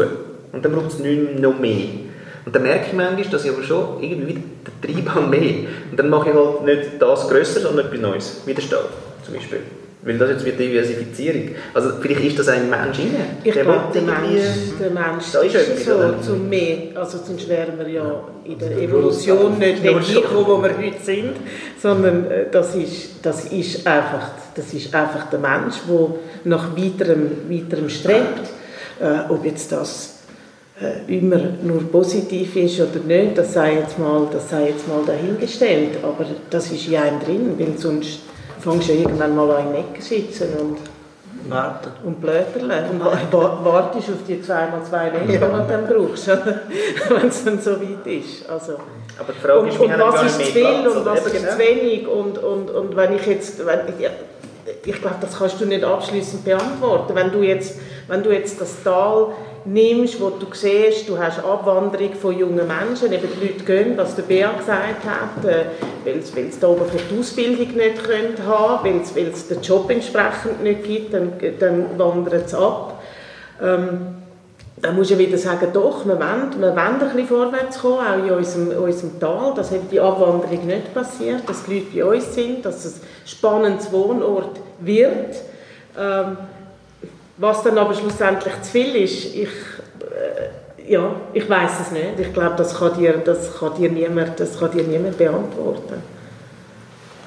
[0.52, 1.88] Und dann braucht es nicht noch mehr.
[2.46, 5.68] Und dann merke ich manchmal, dass ich aber schon irgendwie wieder den Trieb habe mehr.
[5.90, 8.42] Und dann mache ich halt nicht das grösser, sondern etwas Neues.
[8.46, 8.86] Wie der Stahl
[9.26, 9.62] zum Beispiel.
[10.02, 11.50] Weil das jetzt wird Diversifizierung.
[11.74, 13.16] Also vielleicht ist das ein Mensch rein.
[13.44, 14.44] Ich glaube, der Mensch,
[14.80, 16.78] der Mensch da ist, ist so zum mehr.
[16.96, 21.34] Also sonst wären wir ja in der Evolution nicht hingekommen, wo wir heute sind,
[21.82, 26.08] sondern äh, das ist, das ist, einfach, das ist einfach der Mensch, der
[26.46, 28.52] nach weiterem, weiterem strebt.
[29.02, 30.20] Äh, ob jetzt das
[30.82, 35.02] äh, immer nur positiv ist oder nicht, das sei jetzt mal, das sei jetzt mal
[35.06, 35.98] dahingestellt.
[36.04, 38.20] Aber das ist ja einem drin, weil sonst
[38.60, 40.78] fängst du irgendwann mal an in der Ecke sitzen und
[41.48, 41.92] Warten.
[42.04, 42.90] Und blöderle.
[42.92, 43.02] Und
[43.64, 45.26] wartest auf die 2x2 Meter, ja.
[45.26, 46.28] die du dann brauchst,
[47.10, 48.50] wenn es dann so weit ist.
[48.50, 48.74] Also,
[49.18, 51.52] aber die Frage und, ist, und was ist zu viel Platz, und was ist genau.
[51.52, 54.10] zu wenig und, und, und wenn ich jetzt, wenn, ich,
[54.86, 57.16] ich glaube, das kannst du nicht abschließend beantworten.
[57.16, 59.28] Wenn du jetzt, wenn du jetzt das Tal
[59.66, 64.16] nimmst, wo du siehst, du hast Abwanderung von jungen Menschen, eben die Leute gehen, was
[64.16, 65.66] der Bea gesagt hat, äh,
[66.06, 70.64] weil es da oben für die Ausbildung nicht können haben weil es den Job entsprechend
[70.64, 73.02] nicht gibt, dann, dann wandern sie ab.
[73.62, 74.16] Ähm,
[74.82, 78.26] dann muss ich wieder sagen, doch, wir wollen, wir wollen ein bisschen vorwärts kommen, auch
[78.26, 82.66] in unserem, unserem Tal, dass die Abwanderung nicht passiert, dass die Leute bei uns sind,
[82.66, 85.36] dass es ein spannendes Wohnort wird.
[86.00, 86.38] Ähm,
[87.40, 92.20] was dann aber schlussendlich zu viel ist, ich, äh, ja, ich weiß es nicht.
[92.20, 96.04] Ich glaube, das kann dir, das kann dir, niemand, das kann dir niemand beantworten.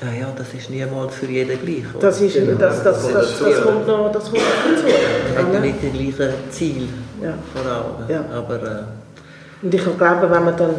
[0.03, 1.85] Ja, ja, das ist niemals für jeden gleich.
[1.95, 2.09] Oder?
[2.09, 2.59] Das, ist, genau.
[2.59, 4.87] das, das, das, das, das, kommt noch, das kommt noch dazu.
[5.35, 6.89] Man hat ja nicht das gleiche Ziel
[7.23, 7.35] ja.
[7.55, 8.13] vor Augen.
[8.13, 8.25] Ja.
[8.37, 10.75] Aber, äh, Und ich glaube, wenn man dann,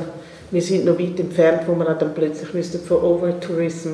[0.52, 3.94] wir sind noch weit entfernt, wo man dann plötzlich von Overtourism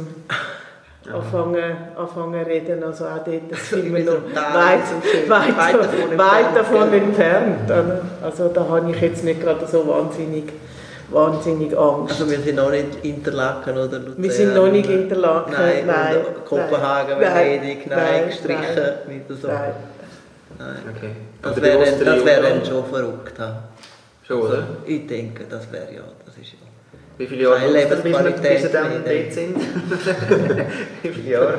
[1.14, 2.84] anfangen, anfangen reden.
[2.84, 4.80] Also auch dort sind wir noch weit,
[5.28, 7.72] weit, weit, weit davon entfernt.
[8.22, 10.45] Also da habe ich jetzt nicht gerade so wahnsinnig,
[11.10, 12.14] wahnsinnig Angst.
[12.14, 14.24] Also wir sind noch nicht Interlaken oder Luzern?
[14.24, 15.84] Wir sind noch nicht Interlaken, nein.
[15.88, 19.47] nein Kopenhagen, Venedig, nein, nein, gestrichen, nein, nicht so.
[19.47, 19.74] Nein.
[20.57, 20.95] nein.
[20.95, 21.12] Okay.
[21.41, 23.39] Das wäre wär dann schon verrückt.
[24.24, 24.49] Schon, oder?
[24.49, 26.68] Also, ich denke, das wäre ja, das ist ja
[27.20, 29.57] wie viele Jahre Keine Lebensqualität bis wir dann dort sind?
[31.03, 31.55] Wie viele Jahre?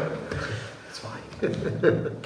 [0.91, 1.49] Zwei.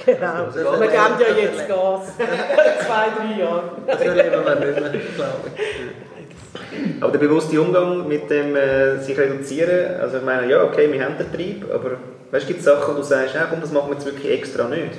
[0.05, 0.55] Genau.
[0.55, 2.13] Wir geben ja jetzt Gas.
[2.85, 3.71] Zwei, drei Jahre.
[3.85, 7.03] Das erleben wir nicht mehr, glaube ich.
[7.03, 11.03] Aber der bewusste Umgang mit dem äh, sich reduzieren, also ich meine, ja, okay, wir
[11.03, 11.97] haben den Trieb, aber
[12.31, 14.69] weißt, gibt es Sachen, wo du sagst, ja, komm, das machen wir jetzt wirklich extra
[14.69, 14.93] nicht?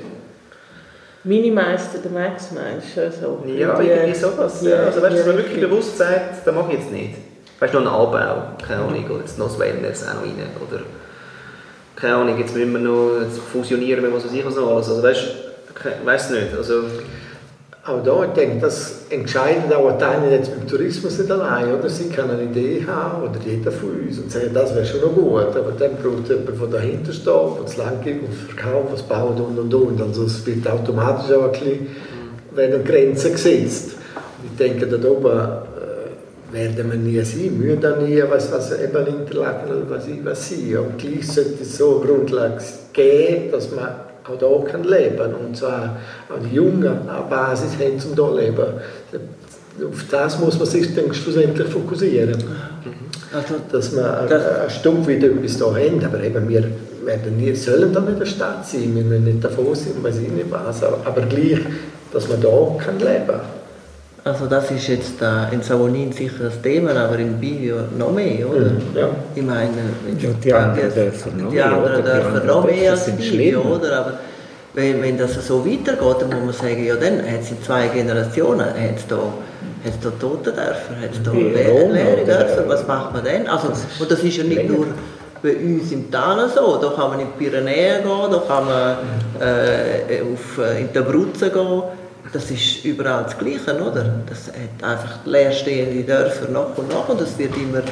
[1.25, 3.11] Minimeister, der Max meinst du?
[3.11, 3.43] So.
[3.47, 4.61] Ja, irgendwie sowas.
[4.61, 4.81] Ja.
[4.81, 7.26] Also weißt, dass man wirklich bewusst sagt, das mache ich jetzt nicht.
[7.61, 10.35] Weißt du, noch ein Anbau, keine Ahnung, oder jetzt noch das Wellness auch noch rein,
[10.69, 10.83] oder
[11.97, 15.03] keine Ahnung, jetzt müssen wir noch fusionieren mit was weiß ich was noch alles, also
[15.03, 16.83] weißt du, weiss nicht, also...
[17.89, 21.89] Auch da, ich denke, das entscheidet auch Teile jetzt beim Tourismus nicht allein, oder?
[21.89, 25.15] Sie können eine Idee haben, oder jeder von uns, und sagen, das wäre schon noch
[25.15, 29.03] gut, aber dann braucht jemand, der dahinter steht, der es lang gibt und verkauft, was
[29.05, 31.87] baut und und und, also es wird automatisch auch ein bisschen,
[32.57, 33.93] werden Grenzen gesetzt.
[34.45, 35.49] Ich denke, da oben
[36.53, 40.49] werden wir nie sein, müssen auch nie was, was eben Interlaken oder was ich was
[40.49, 40.77] sein.
[40.79, 43.89] Und gleich sollte es so eine Grundlage geben, dass man
[44.25, 45.35] auch hier kann leben kann.
[45.35, 45.97] Und zwar
[46.29, 48.67] auch die Jungen eine Basis haben, um hier zu leben.
[49.85, 52.37] Auf das muss man sich dann schlussendlich fokussieren.
[53.33, 56.05] Also, Dass man Das- ein, Stück weit etwas hier haben.
[56.05, 56.65] Aber eben, wir
[57.05, 58.95] werden nie, sollen da nicht eine Stadt sein.
[58.95, 60.83] Wir müssen nicht davon sein, weiß ich nicht was.
[60.83, 61.59] Aber, aber gleich,
[62.13, 63.41] dass man hier kann leben kann.
[64.27, 68.49] Also das ist jetzt äh, in Savonin sicher ein Thema, aber in Bio noch mehr,
[68.51, 68.73] oder?
[68.93, 69.09] Ja.
[69.37, 69.71] Ich meine,
[70.19, 72.03] Ja, die anderen Dörfer noch mehr, oder?
[72.03, 73.77] Die anderen noch mehr als Bio, schlimmer.
[73.77, 73.99] oder?
[74.01, 74.13] Aber
[74.75, 77.87] wenn, wenn das so weitergeht, dann muss man sagen, ja dann hat es in zwei
[77.87, 79.17] Generationen, hat es da,
[79.85, 82.25] hat's da tote Dörfer, hat es da Wie leere?
[82.27, 83.47] Dörfer, was macht man denn?
[83.47, 83.69] Also,
[84.01, 84.87] und das ist ja nicht nur
[85.41, 88.97] bei uns im Tal so, da kann man in die Pyrenäen gehen, da kann man
[89.41, 91.83] äh, auf, äh, in die Abruzzen gehen,
[92.33, 94.21] das ist überall das Gleiche, oder?
[94.29, 97.83] Das hat einfach leerstehende Dörfer nach und nach und das wird immer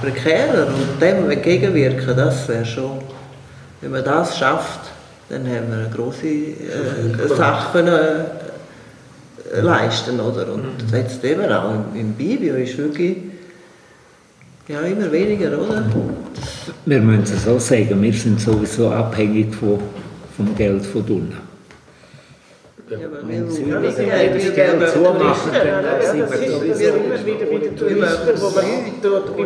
[0.00, 2.98] prekärer und dem entgegenwirken, das wäre schon,
[3.80, 4.80] wenn man das schafft,
[5.28, 8.26] dann haben wir eine große äh, Sache können,
[9.52, 10.52] äh, leisten, oder?
[10.52, 13.16] Und jetzt eben auch im, im Bibio ist wirklich
[14.68, 15.84] ja, immer weniger, oder?
[16.84, 19.80] Wir müssen es so sagen, wir sind sowieso abhängig von,
[20.36, 21.55] vom Geld von unten.
[22.88, 23.00] Wenn
[23.46, 26.94] wir- sie das Geld wir- zumachen, dann sind wir sowieso...
[27.24, 27.76] wieder beim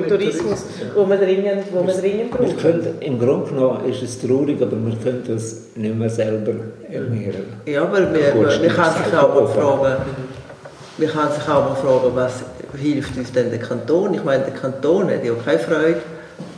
[0.08, 0.64] Tourismus,
[0.94, 2.58] wo man dringend, wo man dringend braucht.
[2.60, 6.52] können, Im Grunde genommen ist es traurig, aber wir können das nicht mehr selber
[6.90, 7.44] ernähren.
[7.64, 8.20] Ja, aber man, man,
[8.60, 9.96] man kann sich auch mal fragen,
[10.98, 12.32] man kann sich auch mal fragen, was
[12.78, 14.12] hilft uns denn der Kanton?
[14.14, 15.96] Ich meine, der Kanton hat ja keine Freude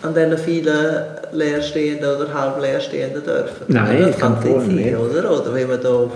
[0.02, 3.66] an diesen vielen leerstehenden oder halb leerstehenden Dörfern.
[3.68, 4.96] Nein, das kann nicht sein, nicht.
[4.96, 5.30] oder?
[5.30, 6.10] Oder wenn man da auf,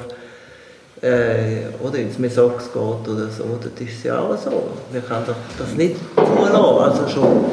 [1.03, 4.71] äh, oder ins Mesox geht oder so, das ist ja auch so.
[4.93, 6.57] Man kann doch das nicht zulassen.
[6.57, 7.45] Also schon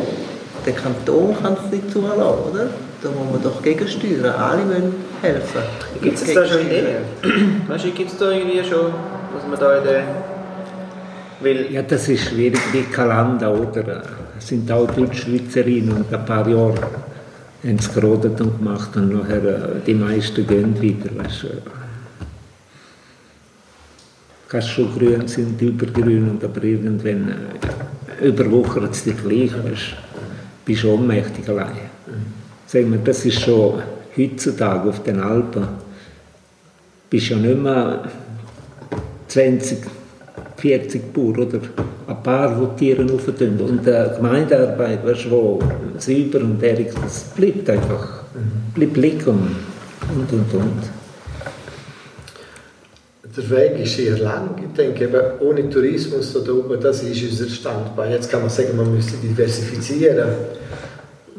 [0.66, 2.68] der Kanton kann es nicht zulassen, oder?
[3.02, 4.34] Da muss man doch gegensteuern.
[4.34, 5.62] Alle müssen helfen.
[6.02, 6.62] Gibt es da schon.
[6.62, 7.64] Ideen?
[7.68, 8.94] Weißt du, gibt es da irgendwie schon,
[9.34, 10.04] was man da in der...
[11.42, 14.04] Weil, Ja, das ist schwierig wie Kalanda, oder?
[14.38, 16.76] Es sind auch Deutschschweizerinnen und ein paar Jahre
[17.66, 21.10] haben sie gerodet und gemacht und nachher äh, die meisten gehen wieder.
[21.18, 21.83] Weißt du.
[24.54, 27.34] Kannst schon grün sind, übergrün und aber irgendwann
[28.22, 30.22] äh, überwuchert es dich gleich, weißt du.
[30.64, 31.90] Bist ohnmächtig allein.
[32.68, 33.82] Sagen wir, das ist schon
[34.16, 35.68] heutzutage auf den Alpen.
[37.10, 38.04] Bist ja nicht mehr
[39.28, 39.80] 20,
[40.58, 41.60] 40 Bauern oder
[42.06, 43.60] ein paar, die Tiere aufentun.
[43.60, 45.60] Und die Gemeindearbeit, weißt du, wo
[45.98, 48.22] sauber und ehrlich, das bleibt einfach,
[48.76, 49.48] bleibt liegen
[50.16, 51.03] und, und, und.
[53.36, 54.52] Der Weg ist sehr lang.
[54.58, 58.12] Ich denke, eben, ohne Tourismus da oben, das ist unser Standbein.
[58.12, 60.28] Jetzt kann man sagen, man müsste diversifizieren.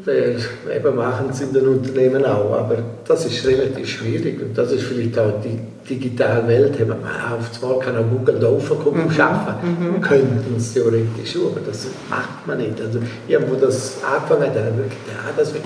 [0.03, 0.35] Weil,
[0.75, 2.77] eben machen es in den Unternehmen auch, aber
[3.07, 5.57] das ist relativ schwierig und das ist vielleicht auch die
[5.89, 6.79] digitale Welt.
[6.79, 10.01] Eben, auf einmal kann auch Google da raufkommen und arbeiten.
[10.01, 12.79] Könnten es theoretisch schon, aber das macht man nicht.
[12.79, 15.63] Also, irgendwo das angefangen hat, dann habe ich gedacht, ja, das wird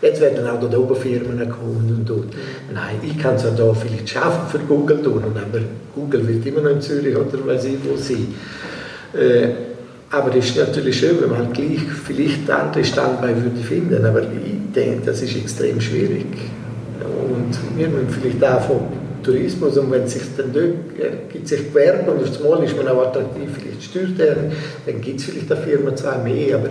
[0.00, 2.28] Jetzt werden auch da oben Firmen kommen und dort.
[2.72, 5.60] Nein, ich kann es auch da vielleicht schaffen für Google tun, aber
[5.94, 8.34] Google wird immer noch in Zürich oder weiß ich wo sein.
[9.12, 9.48] Äh,
[10.10, 14.22] aber es ist natürlich schön, wenn man halt gleich vielleicht andere Standbeine würde finden, aber
[14.22, 16.26] ich denke, das ist extrem schwierig.
[17.00, 18.80] Und wir müssen vielleicht auch vom
[19.22, 22.76] Tourismus, und wenn es sich dann dort, äh, gibt sich Gewerbe und auf einmal ist
[22.76, 24.36] man auch attraktiv, vielleicht steuert er,
[24.86, 26.70] dann gibt es vielleicht eine Firma zwei mehr, aber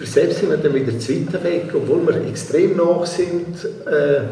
[0.00, 3.54] für selbst sind wir dann wieder zu weit weg, obwohl wir extrem nach sind.
[3.86, 4.22] Äh,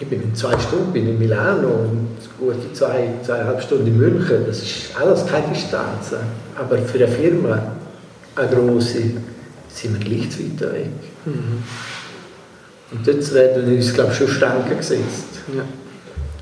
[0.00, 4.44] ich bin in zwei Stunden bin in Milano und gute zwei, zweieinhalb Stunden in München.
[4.44, 6.14] Das ist alles keine Distanz.
[6.56, 7.76] Aber für eine Firma,
[8.34, 9.02] eine grosse,
[9.72, 10.90] sind wir gleich zu weit weg.
[12.90, 15.42] Und jetzt werden uns, glaube ich, schon Stanken gesetzt.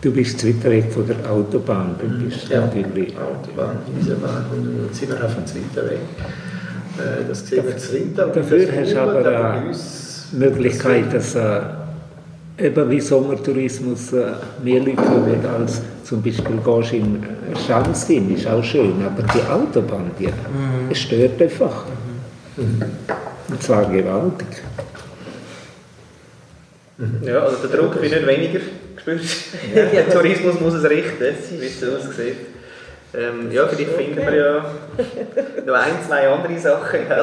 [0.00, 3.14] Du bist zu weit weg von der Autobahn, du bist Ja, natürlich...
[3.18, 6.00] Autobahn, Eisenbahn und dann sind wir einfach zu weit weg.
[6.98, 8.32] Äh, Das sehen wir zu Rindal.
[8.32, 11.60] Dafür Das hast du aber eine uns- Möglichkeit, dass äh,
[12.58, 14.32] eben wie Sommertourismus äh,
[14.62, 17.24] mehr Leute kommen als zum Beispiel gehst in
[17.66, 20.28] Schanzin, ist auch schön, aber die Autobahn, die
[20.90, 21.84] es stört einfach.
[22.56, 24.46] Und zwar gewaltig.
[27.22, 28.60] ja, also der Druck wird nicht weniger
[28.94, 29.20] gespürt.
[29.74, 32.36] der Tourismus muss es richten, wie es so aussieht.
[33.14, 34.64] Ähm, ja, vielleicht finden wir ja
[35.64, 37.18] noch ein, zwei andere Sachen, gell?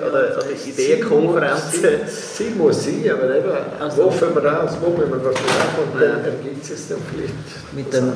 [0.00, 2.06] Äh, oder, oder Ideenkonferenzen.
[2.08, 3.50] Ziel muss sein, aber eben,
[3.80, 6.98] Also- wo fangen wir raus, wo müssen wir was machen und dann ergibt es dann
[7.12, 7.34] vielleicht
[7.74, 8.12] Mit dem,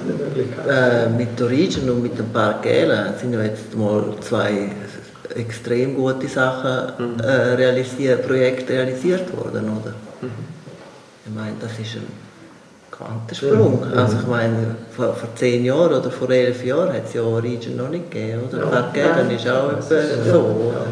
[0.68, 4.70] äh, mit der Region und mit dem Park Gela sind ja jetzt mal zwei
[5.34, 9.94] extrem gute Sachen äh, realisiert, Projekte realisiert worden, oder?
[11.24, 12.06] Ich meine, das ist ein
[13.04, 13.82] Quantensprung.
[13.96, 14.56] Also ich meine,
[14.94, 18.42] vor, vor zehn Jahren oder vor elf Jahren hat es ja Region noch nicht gegeben,
[18.50, 18.66] oder?
[18.66, 20.86] Park Gela ist auch etwa so, oder?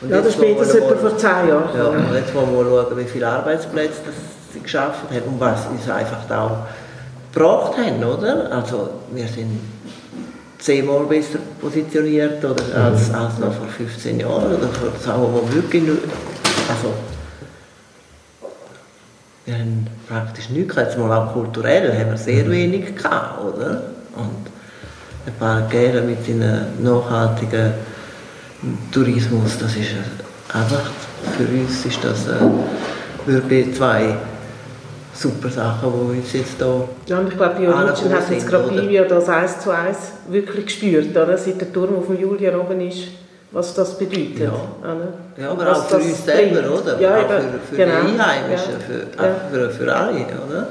[0.00, 1.76] Und Ja, das wir spätestens etwa mal- vor zehn Jahren.
[1.76, 4.14] ja, und jetzt wollen wir mal schauen, wie viele Arbeitsplätze das
[4.52, 8.50] sie geschaffen haben und was uns einfach da auch gebracht haben, oder?
[8.52, 9.60] Also wir sind
[10.58, 15.82] zehnmal besser positioniert oder als, als noch vor 15 Jahren oder vor Sachen, wo wirklich
[15.82, 15.96] nur,
[16.68, 16.88] also
[19.46, 20.98] wir haben praktisch nichts gehabt.
[20.98, 23.82] Mal auch kulturell haben wir sehr wenig gehabt, oder?
[24.16, 24.46] Und
[25.26, 27.72] ein paar Gäler mit seinem nachhaltigen
[28.92, 29.90] Tourismus, das ist
[30.52, 30.90] einfach,
[31.36, 32.40] für uns ist das äh,
[33.26, 34.16] wirklich zwei
[35.12, 38.70] super Sachen, die uns jetzt hier Ja, und ich glaube, die hat sind, jetzt gerade?
[38.70, 41.36] Livia das eins zu eins wirklich gespürt, oder?
[41.36, 43.08] seit der Turm auf dem Julier oben ist,
[43.52, 44.40] was das bedeutet.
[44.40, 44.52] Ja.
[45.36, 46.80] Ja, aber Was auch für uns selber, bringt.
[46.82, 47.00] oder?
[47.00, 47.94] Ja, auch für, für Genau.
[48.02, 48.78] die Einheimischen, Ja.
[49.18, 49.34] für, Ja.
[49.50, 50.68] für, für alle, oder?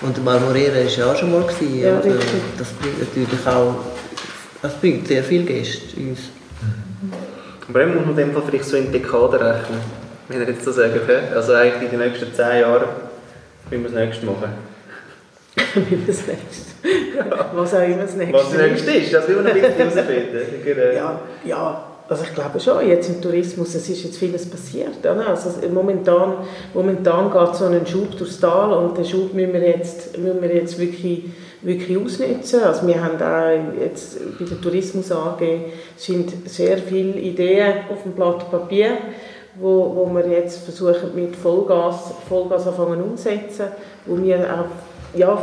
[0.00, 1.42] Und der Marmorera war ja auch schon mal.
[1.42, 2.30] Gewesen, Ja, richtig.
[2.58, 3.74] Das bringt natürlich auch
[4.62, 6.18] das bringt sehr viele Gäste uns.
[7.68, 9.80] Aber dann muss man dem Fall vielleicht so in Dekaden rechnen,
[10.28, 10.94] wenn ihr jetzt so sagt.
[11.06, 11.34] hä?
[11.34, 12.86] Also eigentlich in den nächsten zehn Jahren
[13.70, 14.48] müssen wir das nächste machen.
[15.74, 16.67] Wie das nächste.
[17.54, 20.38] Was auch immer das nächste Was das nächste ist, das will man bisschen herausfinden.
[20.64, 20.82] Genau.
[20.94, 24.98] Ja, ja, also ich glaube schon, jetzt im Tourismus, es ist jetzt vieles passiert.
[25.00, 25.26] Oder?
[25.28, 26.34] Also es- momentan,
[26.74, 30.54] momentan geht so ein Schub durchs Tal und den Schub müssen wir jetzt, müssen wir
[30.54, 31.24] jetzt wirklich,
[31.62, 32.62] wirklich ausnutzen.
[32.62, 35.42] Also wir haben auch jetzt bei der Tourismus AG
[35.96, 38.90] sind sehr viele Ideen auf dem Blatt Papier,
[39.60, 43.66] wo, wo wir jetzt versuchen mit Vollgas, Vollgas anfangen umzusetzen,
[44.06, 45.36] wo wir auch ja,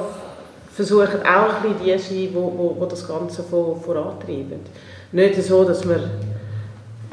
[0.76, 4.60] versuchen auch ein die zu sein, wo, wo, wo das Ganze vor, vorantreiben.
[5.14, 6.10] Nicht so, dass wir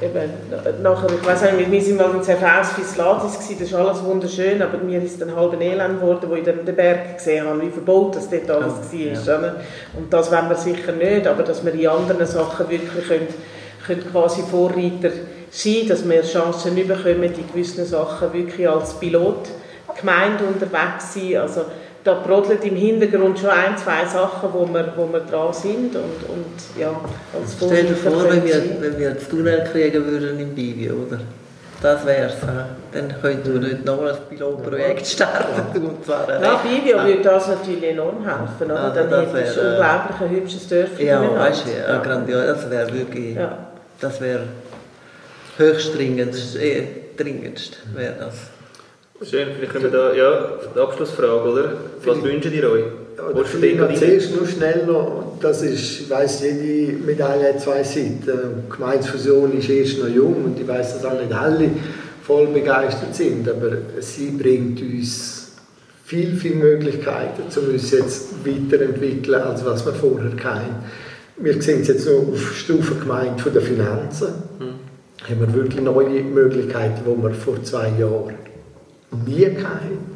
[0.00, 4.02] eben, nachher, ich weiß nicht, wir sind mal in Zerfaus Fisladis gewesen, das ist alles
[4.02, 7.46] wunderschön, aber mir ist dann halb ein Elend geworden, wo ich dann den Berg gesehen
[7.46, 9.38] habe, wie verbaut das dort alles war.
[9.38, 9.56] oder?
[9.96, 13.28] Und das wollen wir sicher nicht, aber dass wir in anderen Sachen wirklich können,
[13.86, 15.10] können quasi Vorreiter
[15.50, 21.36] sein, dass wir Chancen bekommen, in gewissen Sachen wirklich als Pilotgemeinde unterwegs sein.
[21.36, 21.66] Also
[22.04, 26.28] da brodelt im Hintergrund schon ein, zwei Sachen, wo wir, wo wir dran sind und,
[26.28, 26.88] und ja,
[27.38, 31.18] als Stell dir vor, wenn wir, wenn wir das Tunnel kriegen würden im Bibi, oder?
[31.80, 32.34] Das wär's.
[32.34, 32.46] hä?
[32.92, 35.84] Dann könnten wir nicht nochmal ein Pilotprojekt starten.
[35.84, 38.70] Und zwar Ja, recht- Bivio würde das natürlich enorm helfen.
[38.70, 38.80] Oder?
[38.84, 41.06] Also Dann das hättest du wäre, äh, unglaublich ein hübsches Dörfchen.
[41.06, 42.46] Ja, weißt du, ja, grandios.
[42.46, 43.58] Das wäre wirklich, Ja.
[44.00, 44.42] das wäre
[45.58, 46.84] höchst dringend, eh,
[47.16, 48.34] dringendst wäre das.
[49.24, 51.72] Schön, vielleicht können wir da, ja, die Abschlussfrage, oder?
[52.04, 52.84] Was wünschen ihr euch?
[53.16, 57.84] Du vielleicht noch zuerst nur schnell noch, das ist, ich weiss, jede Medaille hat zwei
[57.84, 58.22] Seiten.
[58.24, 61.70] Die Gemeinsfusion ist erst noch jung und ich weiss, dass alle nicht alle
[62.24, 63.70] voll begeistert sind, aber
[64.00, 65.52] sie bringt uns
[66.04, 70.74] viel, viele Möglichkeiten, um uns jetzt weiterentwickeln, als was wir vorher hatten.
[71.36, 74.28] Wir sehen es jetzt nur auf Stufe Gemeinde von der Finanzen.
[75.28, 78.34] Haben wir wirklich neue Möglichkeiten, die wir vor zwei Jahren
[79.12, 80.12] hatten.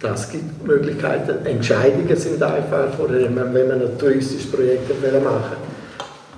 [0.00, 1.44] Das gibt Möglichkeiten.
[1.44, 4.88] Entscheidungen sind einfach, vorher, wenn man ein touristisches Projekt
[5.22, 5.56] machen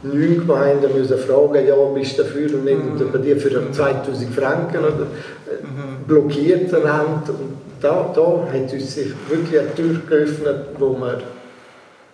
[0.03, 0.11] will.
[0.13, 4.35] Neun Gemeinden müssen fragen, ja, bist du dafür und nicht, und bei dir für 2000
[4.35, 5.03] Franken oder
[5.47, 7.35] äh, blockiert einander.
[7.39, 11.21] Und da, da hat uns sich wirklich eine Tür geöffnet, wo wir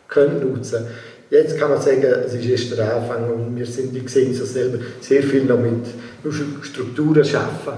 [0.08, 0.84] können nutzen
[1.28, 4.52] Jetzt kann man sagen, es ist erst der Anfang und wir sind, ich sehe es
[4.52, 5.84] selber, sehr viel noch mit
[6.62, 7.72] Strukturen schaffen.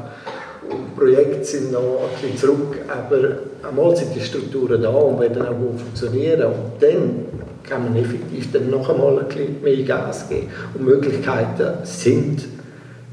[0.71, 5.43] Und Projekte sind noch ein bisschen zurück, aber einmal sind die Strukturen da und werden
[5.43, 6.43] auch gut funktionieren.
[6.43, 7.25] Und dann
[7.69, 10.49] kann man effektiv dann noch einmal ein mehr Gas geben.
[10.75, 12.45] Und Möglichkeiten sind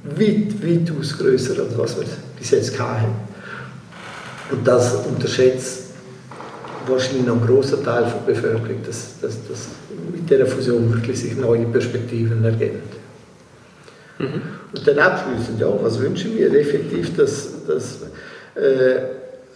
[0.03, 2.06] weit, weitaus grösser, als was wir
[2.38, 3.12] bis jetzt hatten.
[4.51, 5.86] Und das unterschätzt
[6.88, 9.68] wahrscheinlich noch ein grosser Teil der Bevölkerung, dass, dass, dass
[10.12, 12.82] mit dieser Fusion wirklich sich neue Perspektiven ergeben.
[14.20, 16.53] Und dann abschließend, ja, was wünschen wir?
[16.53, 18.01] Effektiv, dass, dass
[18.55, 18.99] äh,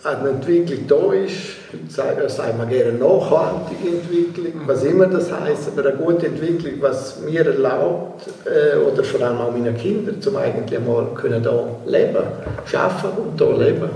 [0.03, 5.89] eine Entwicklung da ist, sagen, sagen wir gerne nachhaltige Entwicklung, was immer das heißt, aber
[5.89, 10.77] eine gute Entwicklung, was mir erlaubt, äh, oder vor allem auch meinen Kindern, zum eigentlich
[10.77, 12.23] einmal können da leben,
[12.65, 13.89] schaffen und da leben.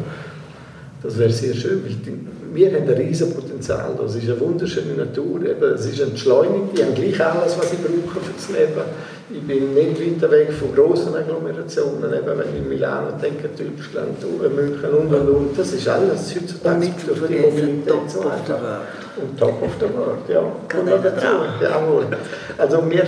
[1.01, 1.95] Das wäre sehr schön, weil
[2.53, 3.91] wir haben ein riesiges Potenzial.
[3.99, 5.41] Das ist eine wunderschöne Natur.
[5.75, 6.77] Es ist entschleunigt.
[6.77, 8.81] Die haben gleich alles, was sie brauchen für das Leben.
[9.35, 12.13] Ich bin nicht weiter weg von grossen Agglomerationen.
[12.13, 14.21] Eben, wenn ich in Milano denke, Deutschland,
[14.55, 15.57] München und und und.
[15.59, 18.81] Das ist alles heutzutage Und durch die Mobilität so einfach.
[19.17, 20.43] Und Top of the World, ja.
[20.67, 21.25] Kann ich dazu,
[21.61, 22.05] Jawohl.
[22.57, 23.03] Also wir,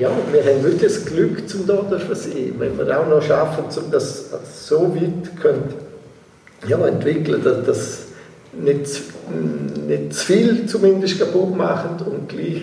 [0.00, 2.54] ja, wir haben wirklich das Glück, zum da dürfen sein.
[2.58, 4.30] Wenn wir auch noch schaffen, um das
[4.66, 5.74] so weit können,
[6.66, 7.98] ja, entwickeln, dass das
[8.54, 9.02] nicht, zu-
[9.86, 12.62] nicht zu viel zumindest kaputt machen und gleich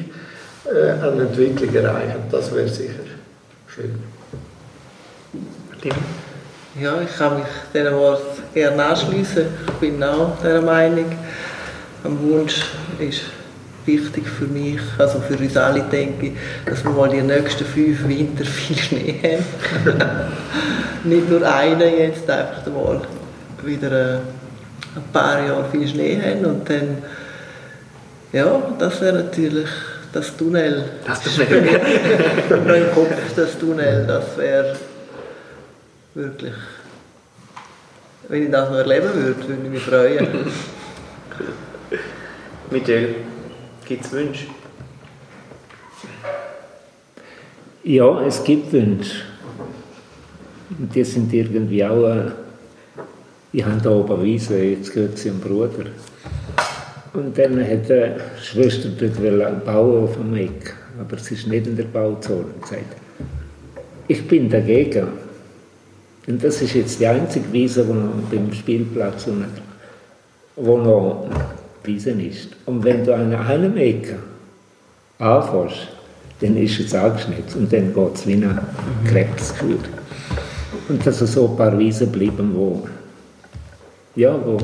[0.73, 2.23] äh, eine Entwicklung erreichen.
[2.31, 3.09] Das wäre sicher
[3.79, 3.95] schön.
[6.79, 8.21] Ja, ich kann mich diesem Wort
[8.53, 9.45] gerne anschließen.
[9.67, 11.05] Ich bin auch dieser Meinung.
[12.03, 12.63] Ein Wunsch
[12.99, 13.21] ist
[13.85, 16.33] wichtig für mich, also für uns alle, denke ich,
[16.65, 19.99] dass wir mal die nächsten fünf Winter viel Schnee haben.
[21.03, 23.01] Nicht nur einen jetzt, einfach mal
[23.63, 24.15] wieder äh,
[24.95, 26.97] ein paar Jahre viel Schnee haben und dann,
[28.31, 29.69] ja, das wäre natürlich
[30.13, 30.85] das Tunnel.
[31.05, 31.51] Das Tunnel.
[32.49, 34.75] im Kopf, das Tunnel, das wäre
[36.13, 36.53] wirklich.
[38.27, 40.27] Wenn ich das noch erleben würde, würde ich mich freuen.
[42.71, 43.15] Michael,
[43.85, 44.45] gibt es Wünsche?
[47.83, 49.23] Ja, es gibt Wünsche.
[50.77, 52.07] Und die sind irgendwie auch.
[52.07, 52.31] Äh,
[53.51, 55.85] ich habe da oben Wiese, jetzt gehört sie dem Bruder.
[57.13, 60.75] Und dann hat die Schwester dort bauen auf dem Eck.
[60.99, 62.45] Aber sie ist nicht in der Bauzone.
[62.53, 62.95] Und gesagt,
[64.07, 65.07] ich bin dagegen.
[66.27, 69.49] Und das ist jetzt die einzige Wiese, die noch beim Spielplatz unten,
[70.55, 71.27] wo noch
[71.83, 72.49] Wiese ist.
[72.65, 74.15] Und wenn du an einem Eck
[75.17, 75.87] anfährst,
[76.41, 78.59] dann ist es angeschnitten und dann geht es wie ein
[79.07, 79.79] Krebsgefühl.
[80.87, 82.87] Und dass so ein paar Wiesen bleiben, wo,
[84.15, 84.57] ja, wo,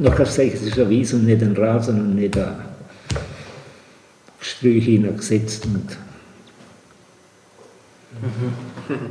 [0.00, 2.54] noch ist eine Wiese und nicht ein Rasen und nicht ein
[4.40, 5.66] Streu hineingesetzt.
[5.66, 5.96] Und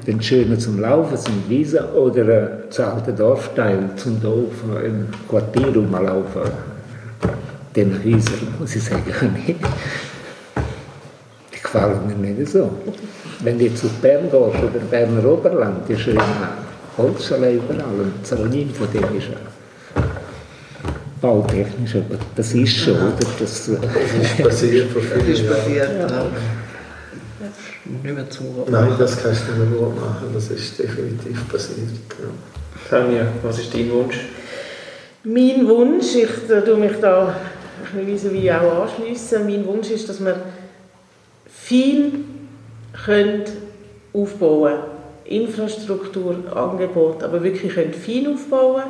[0.05, 5.67] dann schöner zum Laufen sind Wiesen oder ein zu alter Dorfteil zum Dorf im Quartier
[5.75, 6.41] rumlaufen.
[7.75, 9.03] Den Häusern, muss ich sagen,
[9.45, 9.59] nicht.
[11.53, 12.71] Die gefallen mir nicht so.
[13.41, 16.21] Wenn du jetzt auf Bern gehst oder Berner Oberland, die schönen
[16.97, 19.54] Holzschalen überall und Zalonin von dem ist ja
[21.25, 23.13] bautechnisch, aber das ist schon, oder?
[23.39, 25.55] Das, Das ist passiert vor Das vielen ist Jahren.
[25.55, 25.89] passiert.
[26.09, 26.25] Ja.
[28.03, 30.27] Nicht mehr zu Nein, das kannst du nicht mehr gut machen.
[30.33, 31.77] Das ist definitiv passiert.
[32.19, 32.27] Ja.
[32.89, 34.19] Tanja, was ist dein Wunsch?
[35.23, 37.35] Mein Wunsch, ich äh, tue mich da
[38.31, 40.35] wie auch anschliessen, mein Wunsch ist, dass wir
[41.47, 42.11] viel
[43.05, 43.43] können
[44.13, 44.83] aufbauen können.
[45.25, 48.83] Infrastruktur, Angebot, aber wirklich können viel aufbauen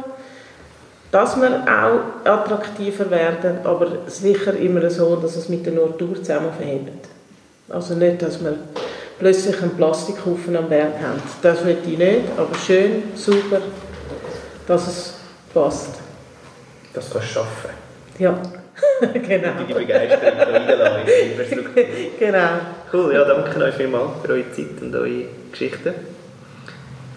[1.15, 6.51] dass wir auch attraktiver werden, aber sicher immer so, dass es mit der Natur zusammen
[6.51, 7.07] verhebt.
[7.69, 8.57] Also nicht, dass wir
[9.17, 11.21] plötzlich einen Plastikhaufen am Berg haben.
[11.41, 13.61] Das will ich nicht, aber schön, super,
[14.67, 15.13] dass es
[15.53, 16.01] passt.
[16.93, 17.69] Das kannst du schaffen.
[18.19, 18.37] Ja,
[19.13, 19.51] genau.
[19.69, 21.83] Die Begeisterung reinlassen in die Infrastruktur.
[22.19, 22.49] genau.
[22.91, 25.93] Cool, ja, danke euch vielmals für eure Zeit und eure Geschichten.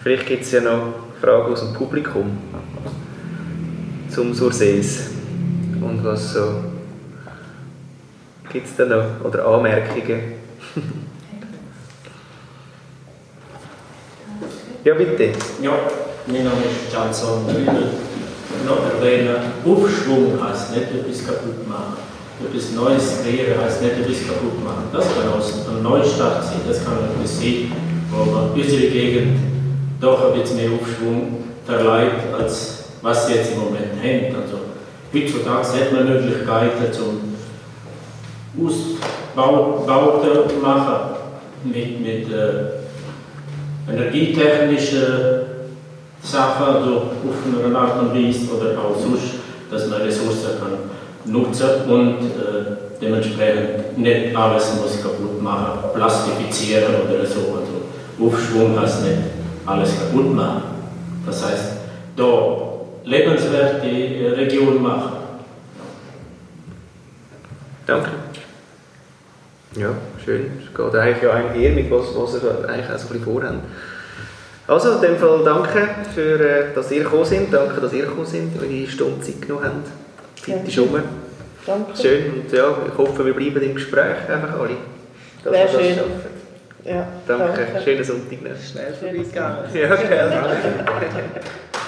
[0.01, 2.37] Vielleicht gibt es ja noch Fragen aus dem Publikum
[4.19, 5.11] zum Sursees
[5.79, 6.55] und was so
[8.51, 10.33] gibt es da noch oder Anmerkungen?
[14.83, 15.31] ja bitte.
[15.61, 15.71] Ja,
[16.27, 17.91] mein Name ist Johnson Müller.
[18.65, 21.93] Noch erwähnen, Aufschwung heißt nicht etwas kaputt machen.
[22.45, 24.89] Etwas Neues kreieren heißt nicht etwas kaputt machen.
[24.91, 25.41] Das kann auch
[25.73, 27.71] ein Neustart sein, das kann etwas sein,
[28.11, 29.37] wo man unsere Gegend
[30.01, 34.35] doch ein bisschen mehr Aufschwung verleiht, als was sie jetzt im Moment haben.
[34.35, 34.57] Also,
[35.13, 37.29] heutzutage hat man Möglichkeiten zum
[38.57, 40.99] Ausbauten machen
[41.63, 45.03] mit, mit äh, energietechnischen
[46.21, 49.35] Sachen, also auf eine Art und Weise oder auch sonst,
[49.71, 57.25] dass man Ressourcen kann nutzen und äh, dementsprechend nicht alles muss kaputt machen, plastifizieren oder
[57.25, 57.57] so.
[57.57, 59.17] Also Aufschwung heißt nicht
[59.65, 60.63] alles kaputt machen.
[61.25, 61.71] Das heißt,
[62.15, 62.68] da
[63.03, 65.13] lebenswerte Region machen.
[67.85, 68.09] Danke.
[69.75, 69.89] Ja,
[70.23, 70.51] schön.
[70.67, 73.55] Es geht eigentlich ja einher mit was, was ihr eigentlich auch so ein bisschen vorhabt.
[74.67, 77.47] Also, in dem Fall danke, für, äh, dass ihr gekommen seid.
[77.51, 79.87] Danke, dass ihr gekommen seid, eure Stunde Zeit genommen habt.
[80.45, 80.81] Die Zeit ist Ja.
[80.83, 81.01] rum.
[81.65, 81.97] Danke.
[81.99, 82.33] Schön.
[82.33, 84.77] Und ja, ich hoffe, wir bleiben im Gespräch, einfach alle.
[85.43, 85.95] Dass Wäre wir das schön.
[85.95, 86.39] schaffen.
[86.85, 87.67] Ja, Danke.
[87.83, 88.51] Schönen Sonntag noch.
[88.71, 89.57] Schnell vorbeigegangen.
[89.73, 90.31] Ja, gell.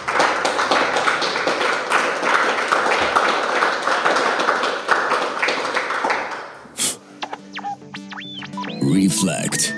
[8.92, 9.74] Unflagged.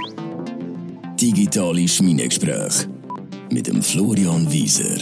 [1.22, 2.88] Digitale Schmiedegespräche
[3.51, 4.97] mit dem Florian Wieser.